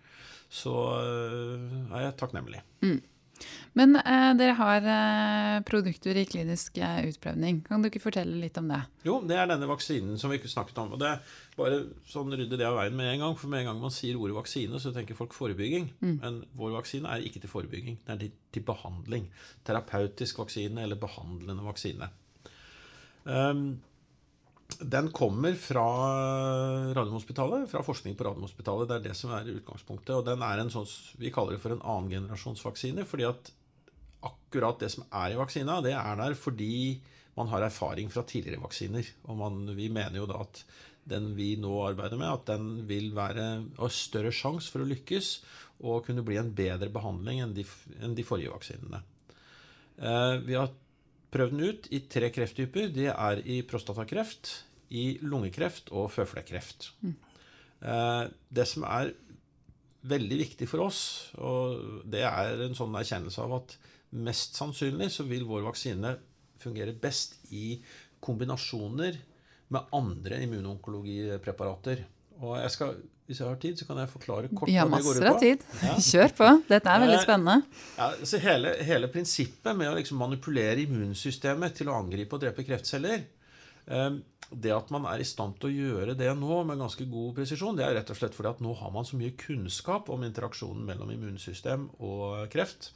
Så 0.49 0.73
eh, 0.97 1.75
er 1.91 2.07
jeg 2.07 2.17
takknemlig. 2.21 2.63
Men 3.75 3.97
eh, 3.99 4.31
dere 4.39 4.55
har 4.55 4.85
eh, 4.87 5.57
produkter 5.67 6.17
i 6.17 6.25
klinisk 6.29 6.77
eh, 6.79 7.01
utprøvning. 7.09 7.59
Kan 7.67 7.83
du 7.83 7.89
ikke 7.89 8.03
fortelle 8.03 8.37
litt 8.39 8.57
om 8.61 8.69
det? 8.71 8.81
Jo, 9.07 9.17
det 9.27 9.37
er 9.39 9.49
denne 9.51 9.69
vaksinen 9.69 10.19
som 10.21 10.31
vi 10.31 10.39
ikke 10.39 10.51
snakket 10.51 10.79
om. 10.83 10.93
Og 10.95 11.01
det 11.01 11.11
bare 11.57 11.81
sånn 12.09 12.31
rydde 12.31 12.59
det 12.59 12.67
av 12.67 12.77
veien 12.79 12.95
med 12.95 13.11
en 13.11 13.25
gang. 13.25 13.39
For 13.39 13.51
med 13.51 13.63
en 13.63 13.71
gang 13.71 13.81
man 13.83 13.93
sier 13.95 14.19
ordet 14.19 14.37
vaksine, 14.37 14.79
så 14.81 14.93
tenker 14.95 15.17
folk 15.19 15.35
forebygging. 15.35 15.89
Men 16.05 16.43
vår 16.59 16.77
vaksine 16.77 17.11
er 17.11 17.25
ikke 17.27 17.43
til 17.43 17.51
forebygging. 17.51 17.99
Den 18.07 18.15
er 18.15 18.27
til, 18.27 18.37
til 18.55 18.67
behandling. 18.67 19.27
Terapeutisk 19.67 20.39
vaksine 20.45 20.87
eller 20.87 20.99
behandlende 21.01 21.67
vaksine. 21.67 22.11
Um, 23.25 23.81
den 24.79 25.11
kommer 25.15 25.53
fra 25.59 25.85
Radiumhospitalet, 26.93 27.67
fra 27.71 27.83
forskning 27.85 28.15
på 28.17 28.25
Radiumhospitalet. 28.27 28.89
Det 28.89 28.95
er 28.97 29.03
det 29.05 29.17
som 29.17 29.33
er 29.35 29.51
utgangspunktet. 29.53 30.15
Og 30.17 30.25
den 30.27 30.41
er 30.43 30.61
en 30.61 30.71
sånn, 30.73 30.87
vi 31.21 31.31
kaller 31.33 31.55
det 31.55 31.63
for 31.63 31.75
en 31.75 31.83
annengenerasjonsvaksine. 31.83 33.05
fordi 33.07 33.27
at 33.29 33.51
akkurat 34.25 34.79
det 34.81 34.89
som 34.91 35.05
er 35.11 35.35
i 35.35 35.39
vaksina, 35.39 35.81
det 35.85 35.93
er 35.93 36.17
der 36.17 36.35
fordi 36.39 37.01
man 37.37 37.51
har 37.51 37.67
erfaring 37.67 38.09
fra 38.11 38.23
tidligere 38.23 38.63
vaksiner. 38.63 39.07
Og 39.29 39.37
man, 39.37 39.63
vi 39.77 39.89
mener 39.89 40.17
jo 40.21 40.29
da 40.29 40.41
at 40.43 40.63
den 41.05 41.33
vi 41.37 41.53
nå 41.61 41.73
arbeider 41.85 42.17
med, 42.17 42.31
at 42.31 42.47
den 42.49 42.87
vil 42.89 43.11
være 43.15 43.45
ha 43.77 43.89
større 43.93 44.33
sjanse 44.33 44.71
for 44.73 44.81
å 44.81 44.89
lykkes 44.89 45.35
og 45.85 46.07
kunne 46.07 46.23
bli 46.25 46.39
en 46.41 46.53
bedre 46.55 46.89
behandling 46.89 47.43
enn 47.43 47.53
de, 47.53 47.65
enn 48.01 48.15
de 48.17 48.25
forrige 48.25 48.53
vaksinene. 48.53 49.03
Eh, 49.99 50.33
vi 50.47 50.57
har 50.57 50.73
prøvd 51.35 51.55
den 51.55 51.67
ut 51.67 51.89
i 51.93 52.01
tre 52.11 52.31
krefttyper. 52.33 52.89
Det 52.95 53.09
er 53.11 53.43
i 53.43 53.59
prostatakreft, 53.67 54.53
i 54.95 55.17
lungekreft 55.25 55.91
og 55.91 56.09
føflekkreft. 56.15 56.91
Mm. 57.03 57.15
det 58.55 58.63
som 58.65 58.85
er 58.87 59.11
veldig 60.09 60.37
viktig 60.39 60.67
for 60.69 60.85
oss, 60.85 61.01
og 61.37 62.05
det 62.09 62.23
er 62.25 62.61
en 62.65 62.77
sånn 62.77 62.95
erkjennelse 62.97 63.41
av 63.43 63.55
at 63.59 63.75
mest 64.15 64.57
sannsynlig 64.57 65.09
så 65.13 65.25
vil 65.27 65.45
vår 65.49 65.65
vaksine 65.67 66.15
fungere 66.61 66.95
best 66.97 67.37
i 67.53 67.79
kombinasjoner 68.23 69.17
med 69.73 69.95
andre 69.97 70.39
immunonkologipreparater. 70.45 72.05
Og 72.41 72.57
jeg 72.61 72.73
skal, 72.73 72.97
hvis 73.25 73.39
jeg 73.41 73.47
har 73.47 73.55
tid, 73.61 73.79
så 73.79 73.87
kan 73.89 73.97
jeg 73.97 74.09
forklare 74.11 74.49
kort 74.53 74.69
Vi 74.69 74.75
har 74.77 74.85
hva 74.85 74.99
det 74.99 75.05
går 75.07 75.15
masser 75.17 75.29
av 75.31 75.33
på. 75.33 75.39
tid. 75.41 75.63
Ja. 75.81 75.95
Kjør 76.11 76.33
på. 76.37 76.49
Dette 76.69 76.91
er 76.93 77.01
veldig 77.05 77.17
Eh, 77.17 77.23
spennende. 77.23 77.55
Ja, 77.97 78.09
så 78.31 78.39
hele, 78.43 78.73
hele 78.85 79.09
prinsippet 79.09 79.79
med 79.79 79.89
å 79.89 79.95
liksom 79.97 80.19
manipulere 80.21 80.83
immunsystemet 80.85 81.73
til 81.79 81.89
å 81.89 81.97
angripe 81.97 82.37
og 82.37 82.43
drepe 82.45 82.65
kreftceller 82.67 83.23
eh, 83.87 84.19
Det 84.51 84.71
at 84.75 84.91
man 84.93 85.07
er 85.09 85.23
i 85.23 85.25
stand 85.25 85.57
til 85.59 85.71
å 85.71 85.73
gjøre 85.89 86.13
det 86.19 86.29
nå 86.37 86.59
med 86.69 86.77
ganske 86.83 87.07
god 87.09 87.33
presisjon, 87.39 87.75
det 87.79 87.87
er 87.87 87.95
rett 87.97 88.11
og 88.13 88.19
slett 88.19 88.35
fordi 88.37 88.51
at 88.53 88.61
nå 88.61 88.75
har 88.77 88.91
man 88.93 89.07
så 89.09 89.17
mye 89.17 89.33
kunnskap 89.41 90.11
om 90.13 90.21
interaksjonen 90.27 90.85
mellom 90.85 91.09
immunsystem 91.15 91.87
og 92.05 92.45
kreft 92.53 92.91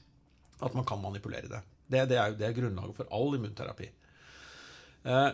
at 0.62 0.76
man 0.78 0.86
kan 0.86 1.02
manipulere 1.02 1.50
det. 1.50 1.64
Det, 1.90 2.04
det, 2.12 2.18
er, 2.22 2.36
det 2.38 2.46
er 2.46 2.54
grunnlaget 2.54 3.00
for 3.00 3.10
all 3.18 3.34
immunterapi. 3.34 3.88
Eh, 5.10 5.32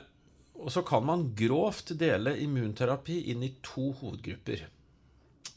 og 0.55 0.71
så 0.71 0.85
kan 0.87 1.03
man 1.03 1.25
grovt 1.35 1.91
dele 1.99 2.31
immunterapi 2.45 3.17
inn 3.33 3.41
i 3.43 3.49
to 3.65 3.89
hovedgrupper. 3.99 4.61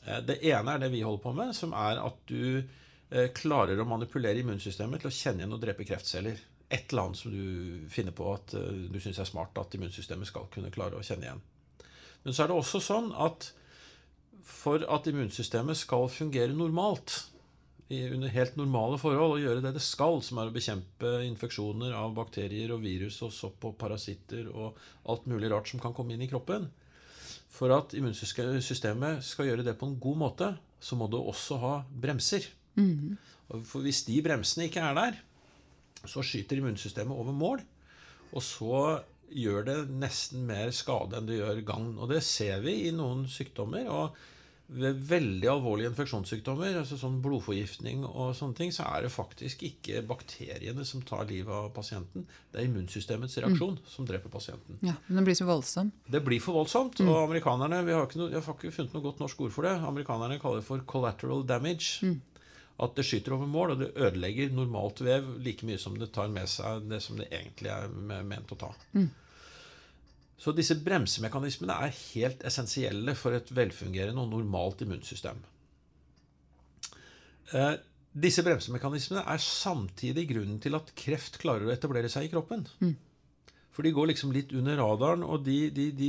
Eh, 0.09 0.21
Det 0.25 0.41
ene 0.51 0.75
er 0.75 0.85
det 0.85 0.93
vi 0.95 1.05
holder 1.05 1.23
på 1.23 1.35
med, 1.37 1.55
som 1.57 1.75
er 1.77 2.01
at 2.03 2.23
du 2.31 2.63
eh, 3.11 3.29
klarer 3.37 3.81
å 3.81 3.89
manipulere 3.89 4.41
immunsystemet 4.43 5.05
til 5.05 5.11
å 5.11 5.15
kjenne 5.15 5.45
igjen 5.45 5.57
og 5.57 5.63
drepe 5.63 5.87
kreftceller. 5.89 6.41
Et 6.69 6.91
eller 6.91 7.07
annet 7.07 7.21
som 7.21 7.33
du 7.33 7.87
finner 7.93 8.17
på 8.17 8.27
at 8.33 8.57
eh, 8.59 8.85
du 8.89 8.99
syns 9.03 9.21
er 9.23 9.29
smart 9.29 9.59
at 9.61 9.79
immunsystemet 9.79 10.31
skal 10.31 10.51
kunne 10.53 10.73
klare 10.75 10.99
å 10.99 11.05
kjenne 11.05 11.29
igjen. 11.29 11.47
Men 12.25 12.35
så 12.35 12.45
er 12.45 12.51
det 12.51 12.59
også 12.59 12.83
sånn 12.83 13.13
at 13.17 13.53
for 14.49 14.85
at 14.89 15.07
immunsystemet 15.09 15.77
skal 15.77 16.09
fungere 16.11 16.55
normalt, 16.57 17.27
under 17.89 18.29
helt 18.29 18.57
normale 18.61 18.99
forhold, 19.01 19.35
og 19.37 19.41
gjøre 19.41 19.63
det 19.65 19.75
det 19.77 19.83
skal, 19.85 20.19
som 20.25 20.41
er 20.41 20.51
å 20.51 20.53
bekjempe 20.53 21.13
infeksjoner 21.25 21.95
av 21.97 22.13
bakterier 22.17 22.75
og 22.75 22.83
virus 22.85 23.17
og 23.25 23.33
sopp 23.33 23.65
og 23.65 23.79
parasitter 23.81 24.51
og 24.51 24.77
alt 25.09 25.25
mulig 25.29 25.49
rart 25.53 25.71
som 25.71 25.81
kan 25.81 25.95
komme 25.97 26.13
inn 26.13 26.25
i 26.25 26.29
kroppen, 26.29 26.67
for 27.49 27.73
at 27.75 27.95
immunsystemet 27.97 29.25
skal 29.25 29.49
gjøre 29.49 29.65
det 29.67 29.77
på 29.81 29.89
en 29.89 29.99
god 30.01 30.19
måte, 30.21 30.53
så 30.81 30.97
må 30.99 31.09
det 31.11 31.19
også 31.19 31.59
ha 31.63 31.75
bremser. 31.89 32.47
Og 33.49 33.65
For 33.67 33.83
hvis 33.83 34.05
de 34.07 34.21
bremsene 34.23 34.69
ikke 34.69 34.85
er 34.85 34.95
der, 34.99 35.21
så 36.07 36.23
skyter 36.23 36.61
immunsystemet 36.61 37.17
over 37.17 37.33
mål. 37.33 37.63
Og 38.33 38.45
så 38.45 38.83
gjør 39.29 39.65
det 39.67 39.79
nesten 39.91 40.45
mer 40.49 40.71
skade 40.73 41.19
enn 41.19 41.29
det 41.29 41.41
gjør 41.41 41.63
gagn. 41.67 41.95
Og 41.99 42.13
det 42.13 42.23
ser 42.25 42.61
vi 42.65 42.89
i 42.89 42.93
noen 42.95 43.27
sykdommer. 43.29 43.89
og 43.89 44.17
ved 44.69 44.99
veldig 45.09 45.49
alvorlige 45.49 45.89
infeksjonssykdommer, 45.89 46.75
altså 46.83 46.99
sånn 47.01 47.23
blodforgiftning 47.25 48.03
og 48.05 48.35
sånne 48.37 48.57
ting, 48.59 48.73
så 48.75 48.85
er 48.85 49.07
det 49.07 49.13
faktisk 49.15 49.63
ikke 49.65 50.03
bakteriene 50.09 50.85
som 50.85 51.01
tar 51.09 51.25
livet 51.31 51.49
av 51.55 51.71
pasienten. 51.73 52.27
Det 52.53 52.61
er 52.61 52.69
immunsystemets 52.69 53.39
reaksjon 53.41 53.79
som 53.89 54.09
dreper 54.09 54.29
pasienten. 54.33 54.77
Ja, 54.85 54.99
men 55.07 55.23
det 55.23 55.25
blir 55.31 55.39
så 55.39 55.47
voldsomt. 55.49 55.95
Det 56.05 56.21
blir 56.27 56.43
for 56.45 56.59
voldsomt. 56.61 57.01
Og 57.07 57.17
amerikanerne 57.23 57.81
vi 57.87 57.97
har 57.97 58.13
noe, 58.21 58.29
Jeg 58.29 58.45
har 58.45 58.59
ikke 58.59 58.75
funnet 58.77 58.93
noe 58.99 59.07
godt 59.09 59.23
norsk 59.25 59.41
ord 59.47 59.55
for 59.57 59.65
det. 59.65 59.73
Amerikanerne 59.89 60.41
kaller 60.43 60.61
det 60.61 60.69
for 60.69 60.85
collateral 60.85 61.47
damage. 61.49 62.03
At 62.79 62.95
det 62.95 63.07
skyter 63.09 63.35
over 63.35 63.49
mål, 63.51 63.73
og 63.73 63.81
det 63.81 63.89
ødelegger 63.97 64.53
normalt 64.55 65.01
vev 65.03 65.33
like 65.43 65.67
mye 65.67 65.79
som 65.83 65.97
det 65.99 66.13
tar 66.15 66.29
med 66.29 66.47
seg 66.47 66.85
det 66.93 67.01
som 67.03 67.17
det 67.19 67.27
egentlig 67.33 67.73
er 67.73 67.89
ment 68.23 68.53
å 68.53 68.61
ta. 68.61 68.75
Så 70.39 70.55
disse 70.55 70.77
bremsemekanismene 70.79 71.75
er 71.83 71.95
helt 72.15 72.45
essensielle 72.47 73.15
for 73.19 73.35
et 73.35 73.51
velfungerende 73.55 74.23
og 74.23 74.31
normalt 74.37 74.85
immunsystem. 74.87 75.41
Eh, 77.57 77.75
disse 78.19 78.45
bremsemekanismene 78.47 79.25
er 79.27 79.43
samtidig 79.43 80.29
grunnen 80.31 80.61
til 80.63 80.79
at 80.79 80.95
kreft 80.99 81.41
klarer 81.43 81.67
å 81.67 81.75
etablere 81.75 82.11
seg 82.13 82.29
i 82.29 82.33
kroppen. 82.33 82.67
For 83.75 83.87
de 83.87 83.95
går 83.95 84.09
liksom 84.11 84.33
litt 84.35 84.53
under 84.59 84.79
radaren, 84.81 85.23
og 85.23 85.45
de, 85.47 85.71
de, 85.71 85.91
de, 85.95 86.09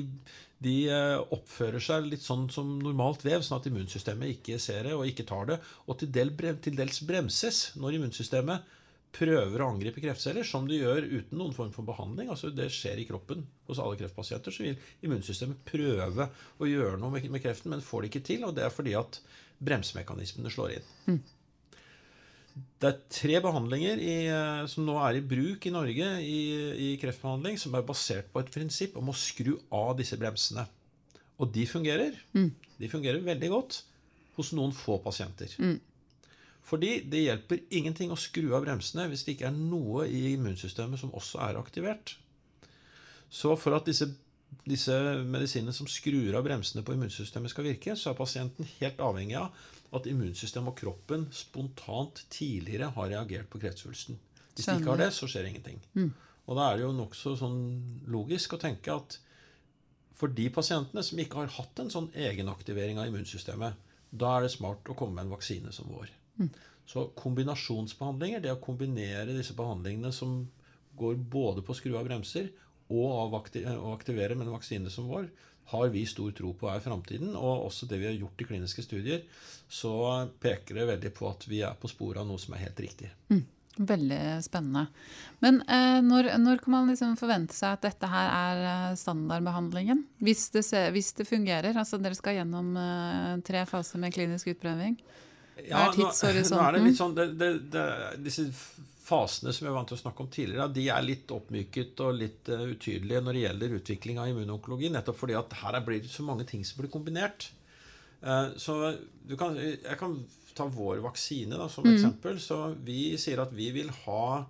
de 0.66 0.76
eh, 0.90 1.20
oppfører 1.36 1.84
seg 1.86 2.08
litt 2.10 2.24
sånn 2.26 2.48
som 2.54 2.72
normalt 2.82 3.26
vev, 3.26 3.44
sånn 3.46 3.60
at 3.60 3.68
immunsystemet 3.70 4.38
ikke 4.38 4.58
ser 4.62 4.90
det 4.90 4.96
og 4.98 5.06
ikke 5.06 5.26
tar 5.30 5.52
det. 5.52 5.60
Og 5.86 6.00
til, 6.02 6.10
del, 6.14 6.34
til 6.66 6.78
dels 6.78 7.02
bremses 7.06 7.64
når 7.78 8.00
immunsystemet 8.00 8.78
prøver 9.16 9.64
å 9.64 9.70
angripe 9.74 10.02
kreftceller, 10.04 10.46
som 10.46 10.68
du 10.70 10.76
gjør 10.76 11.08
uten 11.08 11.40
noen 11.40 11.56
form 11.56 11.72
for 11.74 11.88
behandling. 11.88 12.30
altså 12.30 12.52
Det 12.54 12.70
skjer 12.74 13.02
i 13.02 13.08
kroppen 13.10 13.42
hos 13.70 13.82
alle 13.82 13.98
kreftpasienter. 14.00 14.54
Så 14.54 14.66
vil 14.66 14.78
immunsystemet 15.06 15.64
prøve 15.68 16.30
å 16.60 16.70
gjøre 16.70 17.00
noe 17.02 17.18
med, 17.18 17.42
kreften, 17.42 17.74
men 17.74 17.84
får 17.86 18.06
det 18.06 18.12
ikke 18.12 18.26
til. 18.30 18.46
Og 18.48 18.56
det 18.58 18.68
er 18.68 18.74
fordi 18.74 18.96
at 19.00 19.20
bremsemekanismene 19.66 20.54
slår 20.54 20.78
inn. 20.78 20.90
Det 22.80 22.90
er 22.90 23.02
tre 23.14 23.40
behandlinger 23.44 24.02
i, 24.04 24.16
eh, 24.28 24.64
som 24.72 24.86
nå 24.88 24.98
er 25.04 25.20
i 25.20 25.26
bruk 25.26 25.66
i 25.68 25.74
Norge 25.74 26.08
i, 26.24 26.40
i 26.90 26.90
kreftbehandling, 27.00 27.60
som 27.62 27.76
er 27.76 27.86
basert 27.88 28.32
på 28.34 28.42
et 28.44 28.52
prinsipp 28.52 28.98
om 29.00 29.12
å 29.12 29.16
skru 29.16 29.56
av 29.72 29.94
disse 30.00 30.18
bremsene. 30.20 30.66
Og 31.40 31.54
de 31.56 31.66
fungerer. 31.70 32.18
De 32.80 32.90
fungerer 32.92 33.24
veldig 33.24 33.50
godt 33.54 33.84
hos 34.36 34.52
noen 34.56 34.74
få 34.76 35.00
pasienter. 35.04 35.56
Fordi 36.70 37.00
det 37.10 37.24
hjelper 37.24 37.64
ingenting 37.74 38.12
å 38.14 38.20
skru 38.20 38.52
av 38.54 38.66
bremsene 38.66 39.08
hvis 39.10 39.26
det 39.26 39.36
ikke 39.36 39.50
er 39.50 39.56
noe 39.58 40.06
i 40.06 40.36
immunsystemet 40.36 41.02
som 41.02 41.14
også 41.18 41.42
er 41.48 41.58
aktivert. 41.58 42.14
Så 43.30 43.56
for 43.58 43.78
at 43.78 43.90
disse, 43.90 44.06
disse 44.70 44.96
medisinene 45.26 45.74
som 45.74 45.90
skrur 45.90 46.38
av 46.38 46.46
bremsene 46.46 46.86
på 46.86 46.94
immunsystemet 46.94 47.54
skal 47.54 47.68
virke, 47.72 47.98
så 47.98 48.12
er 48.12 48.20
pasienten 48.20 48.70
helt 48.80 49.02
avhengig 49.02 49.38
av 49.42 49.54
at 49.98 50.10
immunsystemet 50.10 50.74
og 50.74 50.78
kroppen 50.78 51.26
spontant 51.34 52.22
tidligere 52.30 52.92
har 52.94 53.14
reagert 53.16 53.50
på 53.50 53.62
kreftsvulsten. 53.62 54.20
Hvis 54.54 54.68
de 54.68 54.78
ikke 54.78 54.92
har 54.92 55.02
det, 55.02 55.14
så 55.16 55.30
skjer 55.30 55.50
ingenting. 55.50 55.82
Og 56.50 56.58
da 56.58 56.68
er 56.70 56.78
det 56.78 56.86
jo 56.86 56.94
nokså 56.98 57.36
sånn 57.40 57.60
logisk 58.10 58.54
å 58.54 58.62
tenke 58.62 58.94
at 58.94 59.18
for 60.20 60.34
de 60.36 60.50
pasientene 60.52 61.02
som 61.06 61.22
ikke 61.22 61.44
har 61.44 61.54
hatt 61.56 61.80
en 61.80 61.92
sånn 61.94 62.10
egenaktivering 62.18 63.00
av 63.00 63.08
immunsystemet, 63.08 63.78
da 64.10 64.36
er 64.36 64.46
det 64.46 64.54
smart 64.54 64.90
å 64.90 64.98
komme 64.98 65.16
med 65.16 65.28
en 65.30 65.36
vaksine 65.38 65.72
som 65.74 65.88
vår. 65.94 66.10
Så 66.90 67.10
kombinasjonsbehandlinger, 67.20 68.42
det 68.42 68.56
å 68.56 68.62
kombinere 68.64 69.36
disse 69.36 69.54
behandlingene 69.58 70.12
som 70.16 70.40
går 71.00 71.20
både 71.32 71.62
på 71.62 71.76
å 71.76 71.78
skru 71.78 71.94
av 72.00 72.08
bremser 72.08 72.50
og 72.90 73.36
å 73.36 73.94
aktivere 73.94 74.36
med 74.36 74.48
en 74.48 74.56
vaksine 74.56 74.90
som 74.90 75.06
vår, 75.12 75.30
har 75.70 75.92
vi 75.94 76.02
stor 76.10 76.32
tro 76.34 76.56
på 76.58 76.70
er 76.72 76.82
framtiden. 76.82 77.36
Og 77.38 77.68
også 77.68 77.86
det 77.86 78.00
vi 78.02 78.08
har 78.10 78.18
gjort 78.18 78.42
i 78.42 78.48
kliniske 78.50 78.82
studier, 78.82 79.22
så 79.70 79.94
peker 80.42 80.80
det 80.80 80.90
veldig 80.96 81.14
på 81.14 81.30
at 81.30 81.46
vi 81.46 81.62
er 81.66 81.78
på 81.78 81.92
sporet 81.92 82.24
av 82.24 82.30
noe 82.30 82.42
som 82.42 82.56
er 82.58 82.66
helt 82.66 82.82
riktig. 82.82 83.12
Veldig 83.78 84.44
spennende. 84.44 84.88
Men 85.46 85.62
eh, 85.62 86.00
når, 86.04 86.34
når 86.42 86.60
kan 86.64 86.74
man 86.74 86.90
liksom 86.92 87.14
forvente 87.20 87.56
seg 87.56 87.78
at 87.78 87.86
dette 87.86 88.10
her 88.12 88.34
er 88.34 88.64
eh, 88.74 88.98
standardbehandlingen? 89.00 90.02
Hvis 90.26 90.50
det, 90.58 90.66
hvis 90.96 91.14
det 91.16 91.30
fungerer? 91.30 91.78
Altså 91.78 92.02
dere 92.02 92.18
skal 92.18 92.42
gjennom 92.42 92.74
eh, 92.82 93.38
tre 93.46 93.64
faser 93.70 94.02
med 94.02 94.12
klinisk 94.18 94.50
utprøving. 94.52 94.98
Hva 95.68 95.82
er 95.84 95.92
nå- 95.92 95.98
tidshorisonten? 95.98 96.58
Nå 96.60 96.68
er 96.68 96.78
det 96.78 96.84
litt 96.88 96.98
sånn, 97.00 97.16
det, 97.18 97.26
det, 97.40 97.50
det, 97.74 97.84
disse 98.26 98.48
fasene 99.10 99.52
som 99.56 99.66
jeg 99.66 99.72
var 99.74 99.80
vant 99.80 99.90
til 99.90 99.98
å 99.98 100.02
snakke 100.04 100.22
om 100.26 100.28
tidligere, 100.30 100.68
de 100.74 100.84
er 100.94 101.02
litt 101.06 101.32
oppmyket 101.34 102.02
og 102.06 102.18
litt 102.20 102.50
uh, 102.54 102.66
utydelige 102.70 103.22
når 103.26 103.34
det 103.40 103.42
gjelder 103.46 103.78
utvikling 103.80 104.20
av 104.22 104.30
immunonkologi, 104.30 104.92
nettopp 104.94 105.18
fordi 105.18 105.38
at 105.40 105.56
her 105.64 105.80
er- 105.80 105.86
blir 105.88 106.04
det 106.04 106.12
så 106.14 106.26
mange 106.28 106.46
ting 106.46 106.62
som 106.68 106.82
blir 106.84 106.92
kombinert. 106.94 107.50
Uh, 108.22 108.52
Så 108.58 108.76
du 109.26 109.36
kan, 109.40 109.56
jeg 109.58 109.98
kan 109.98 110.20
ta 110.54 110.66
vår 110.70 111.00
vaksine 111.02 111.58
da, 111.58 111.68
som 111.72 111.86
eksempel. 111.90 112.38
Så 112.44 112.76
vi 112.84 113.16
sier 113.18 113.40
at 113.42 113.52
vi 113.56 113.70
vil 113.72 113.90
ha 114.04 114.46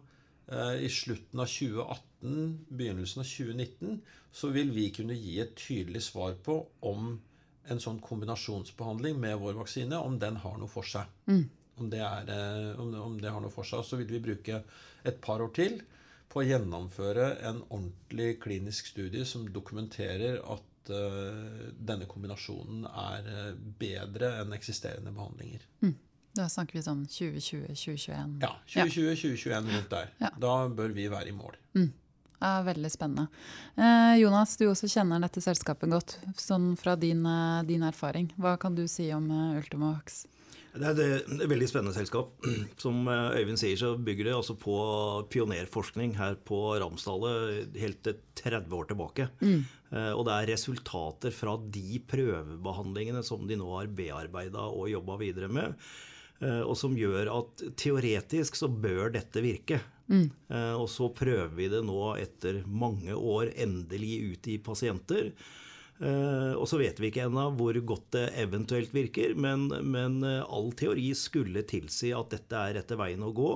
eh, 0.49 0.79
i 0.81 0.89
slutten 0.89 1.39
av 1.43 1.45
2018, 1.51 2.65
begynnelsen 2.71 3.21
av 3.21 3.27
2019, 3.29 3.99
så 4.33 4.49
vil 4.55 4.71
vi 4.73 4.87
kunne 4.95 5.13
gi 5.13 5.35
et 5.43 5.51
tydelig 5.59 6.01
svar 6.07 6.33
på 6.43 6.55
om 6.89 7.11
en 7.69 7.81
sånn 7.81 8.01
kombinasjonsbehandling 8.03 9.19
med 9.21 9.37
vår 9.41 9.57
vaksine, 9.61 9.97
om 9.97 10.17
den 10.21 10.39
har 10.43 10.57
noe 10.59 10.71
for 10.71 10.87
seg. 10.87 11.09
Om, 11.79 11.89
det 11.91 12.01
er, 12.03 12.31
eh, 12.33 12.79
om, 12.81 12.91
om 13.05 13.15
det 13.21 13.31
har 13.31 13.43
noe 13.43 13.53
for 13.53 13.67
seg. 13.67 13.85
Så 13.85 13.99
vil 13.99 14.09
vi 14.11 14.23
bruke 14.31 14.63
et 15.07 15.21
par 15.23 15.43
år 15.43 15.53
til 15.55 15.79
på 16.29 16.41
å 16.41 16.45
gjennomføre 16.45 17.29
en 17.49 17.63
ordentlig 17.69 18.35
klinisk 18.43 18.91
studie 18.91 19.25
som 19.25 19.47
dokumenterer 19.49 20.37
at 20.45 20.91
uh, 20.93 21.71
denne 21.73 22.05
kombinasjonen 22.09 22.83
er 22.85 23.31
eh, 23.33 23.47
bedre 23.81 24.35
enn 24.43 24.53
eksisterende 24.53 25.13
behandlinger. 25.15 25.65
Da 26.37 26.45
snakker 26.51 26.77
vi 26.77 26.83
sånn 26.85 27.01
2020-2021. 27.09 28.35
Ja, 28.43 28.51
2020-2021 28.69 29.71
rundt 29.73 29.89
der. 29.95 30.13
Ja. 30.21 30.29
Da 30.37 30.53
bør 30.69 30.93
vi 30.93 31.07
være 31.09 31.31
i 31.31 31.35
mål. 31.35 31.57
Ja, 32.39 32.61
veldig 32.63 32.91
spennende. 32.91 33.27
Eh, 33.75 34.15
Jonas, 34.21 34.55
du 34.57 34.69
også 34.69 34.87
kjenner 34.87 35.19
dette 35.19 35.41
selskapet 35.43 35.91
godt, 35.91 36.15
sånn 36.39 36.71
fra 36.79 36.95
din, 36.95 37.25
eh, 37.27 37.63
din 37.67 37.83
erfaring. 37.83 38.31
Hva 38.39 38.55
kan 38.59 38.75
du 38.75 38.85
si 38.87 39.09
om 39.11 39.27
eh, 39.27 39.57
Ultimovax? 39.59 40.21
Det 40.69 40.85
er, 40.85 41.01
er 41.01 41.17
et 41.17 41.49
veldig 41.49 41.67
spennende 41.67 41.97
selskap. 41.97 42.31
Som 42.83 43.09
Øyvind 43.09 43.59
sier, 43.59 43.75
så 43.75 43.91
bygger 43.97 44.29
det 44.29 44.37
altså 44.37 44.55
på 44.55 44.77
pionerforskning 45.33 46.15
her 46.15 46.39
på 46.47 46.61
Ramsdallet 46.79 47.75
helt 47.81 48.03
til 48.07 48.21
30 48.39 48.77
år 48.77 48.87
tilbake. 48.93 49.27
Mm. 49.41 49.65
Og 50.13 50.21
det 50.27 50.35
er 50.35 50.51
resultater 50.53 51.33
fra 51.33 51.57
de 51.57 51.97
prøvebehandlingene 52.07 53.23
som 53.25 53.47
de 53.49 53.57
nå 53.57 53.67
har 53.73 53.89
bearbeida 53.89 54.67
og 54.69 54.91
jobba 54.91 55.17
videre 55.17 55.49
med, 55.49 55.73
og 56.45 56.75
som 56.77 56.93
gjør 56.95 57.31
at 57.33 57.63
teoretisk 57.81 58.61
så 58.61 58.69
bør 58.69 59.09
dette 59.17 59.41
virke. 59.41 59.81
Mm. 60.09 60.27
Og 60.81 60.87
så 60.89 61.05
prøver 61.13 61.51
vi 61.53 61.67
det 61.69 61.83
nå 61.85 62.15
etter 62.17 62.63
mange 62.65 63.13
år 63.13 63.51
endelig 63.61 64.15
ut 64.31 64.47
i 64.49 64.55
pasienter. 64.65 65.29
Uh, 65.99 66.55
og 66.55 66.63
så 66.71 66.77
vet 66.79 66.99
vi 67.01 67.09
ikke 67.09 67.25
ennå 67.27 67.49
hvor 67.59 67.75
godt 67.83 68.13
det 68.15 68.27
eventuelt 68.39 68.93
virker, 68.95 69.33
men, 69.35 69.65
men 69.83 70.21
uh, 70.23 70.47
all 70.47 70.71
teori 70.79 71.09
skulle 71.17 71.65
tilsi 71.67 72.13
at 72.15 72.31
dette 72.31 72.55
er 72.55 72.77
rette 72.79 72.99
veien 72.99 73.25
å 73.25 73.33
gå. 73.35 73.53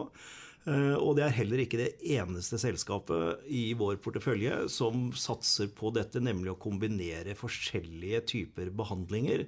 Og 0.63 1.17
det 1.17 1.25
er 1.25 1.33
heller 1.35 1.59
ikke 1.59 1.75
det 1.75 1.89
eneste 2.15 2.55
selskapet 2.55 3.41
i 3.51 3.73
vår 3.75 3.97
portefølje 3.99 4.61
som 4.71 5.09
satser 5.11 5.67
på 5.75 5.89
dette, 5.91 6.21
nemlig 6.23 6.53
å 6.53 6.55
kombinere 6.55 7.35
forskjellige 7.35 8.21
typer 8.31 8.69
behandlinger. 8.71 9.43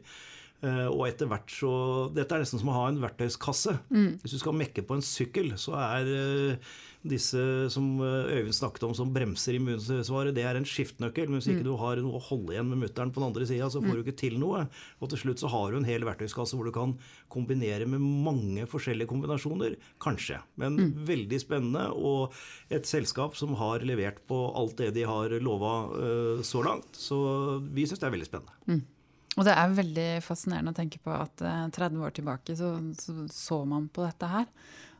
Og 0.91 1.05
etter 1.07 1.29
hvert 1.31 1.55
så 1.55 1.71
Dette 2.12 2.35
er 2.35 2.43
nesten 2.43 2.59
som 2.59 2.74
å 2.74 2.75
ha 2.75 2.89
en 2.89 3.00
verktøyskasse. 3.00 3.77
Mm. 3.95 4.09
Hvis 4.25 4.35
du 4.35 4.41
skal 4.43 4.59
mekke 4.59 4.83
på 4.83 4.97
en 5.00 5.07
sykkel, 5.07 5.53
så 5.55 5.79
er 5.79 6.12
disse 7.09 7.41
som 7.74 7.85
eh, 8.03 8.31
Øyvind 8.39 8.55
snakket 8.57 8.85
om 8.88 8.95
som 8.97 9.12
bremser 9.13 9.57
immunsvaret, 9.57 10.33
det 10.35 10.45
er 10.47 10.57
en 10.59 10.67
skiftnøkkel. 10.67 11.29
Men 11.29 11.39
hvis 11.39 11.50
ikke 11.51 11.63
mm. 11.63 11.67
du 11.69 11.75
har 11.81 12.01
noe 12.03 12.19
å 12.19 12.24
holde 12.27 12.55
igjen 12.55 12.71
med 12.71 12.81
mutteren 12.83 13.13
på 13.13 13.21
den 13.21 13.27
andre 13.29 13.47
sida, 13.50 13.69
så 13.71 13.81
får 13.83 13.91
mm. 13.91 13.97
du 13.97 14.03
ikke 14.03 14.17
til 14.24 14.39
noe. 14.41 14.65
Og 15.00 15.12
til 15.12 15.21
slutt 15.21 15.43
så 15.43 15.51
har 15.53 15.71
du 15.71 15.79
en 15.79 15.88
hel 15.88 16.07
verktøyskasse 16.07 16.57
hvor 16.57 16.69
du 16.69 16.74
kan 16.75 16.95
kombinere 17.31 17.88
med 17.89 18.03
mange 18.03 18.65
forskjellige 18.71 19.12
kombinasjoner. 19.12 19.77
Kanskje. 20.03 20.41
Men 20.62 20.79
mm. 20.79 20.89
veldig 21.07 21.41
spennende, 21.41 21.85
og 21.95 22.35
et 22.74 22.89
selskap 22.89 23.38
som 23.39 23.55
har 23.59 23.85
levert 23.85 24.24
på 24.29 24.41
alt 24.57 24.77
det 24.81 24.93
de 24.95 25.05
har 25.07 25.38
lova 25.43 25.75
uh, 25.91 26.43
så 26.45 26.63
langt. 26.65 26.91
Så 26.97 27.17
vi 27.71 27.88
syns 27.88 28.01
det 28.01 28.09
er 28.09 28.17
veldig 28.17 28.29
spennende. 28.29 28.59
Mm. 28.69 28.83
Og 29.35 29.43
det 29.43 29.51
er 29.51 29.77
veldig 29.77 30.09
fascinerende 30.24 30.71
å 30.71 30.77
tenke 30.77 31.01
på 31.03 31.12
at 31.12 31.41
30 31.43 31.83
eh, 31.83 32.03
år 32.07 32.13
tilbake 32.15 32.55
så, 32.55 32.71
så, 33.00 33.15
så 33.31 33.62
man 33.67 33.89
på 33.91 34.05
dette 34.05 34.29
her. 34.31 34.47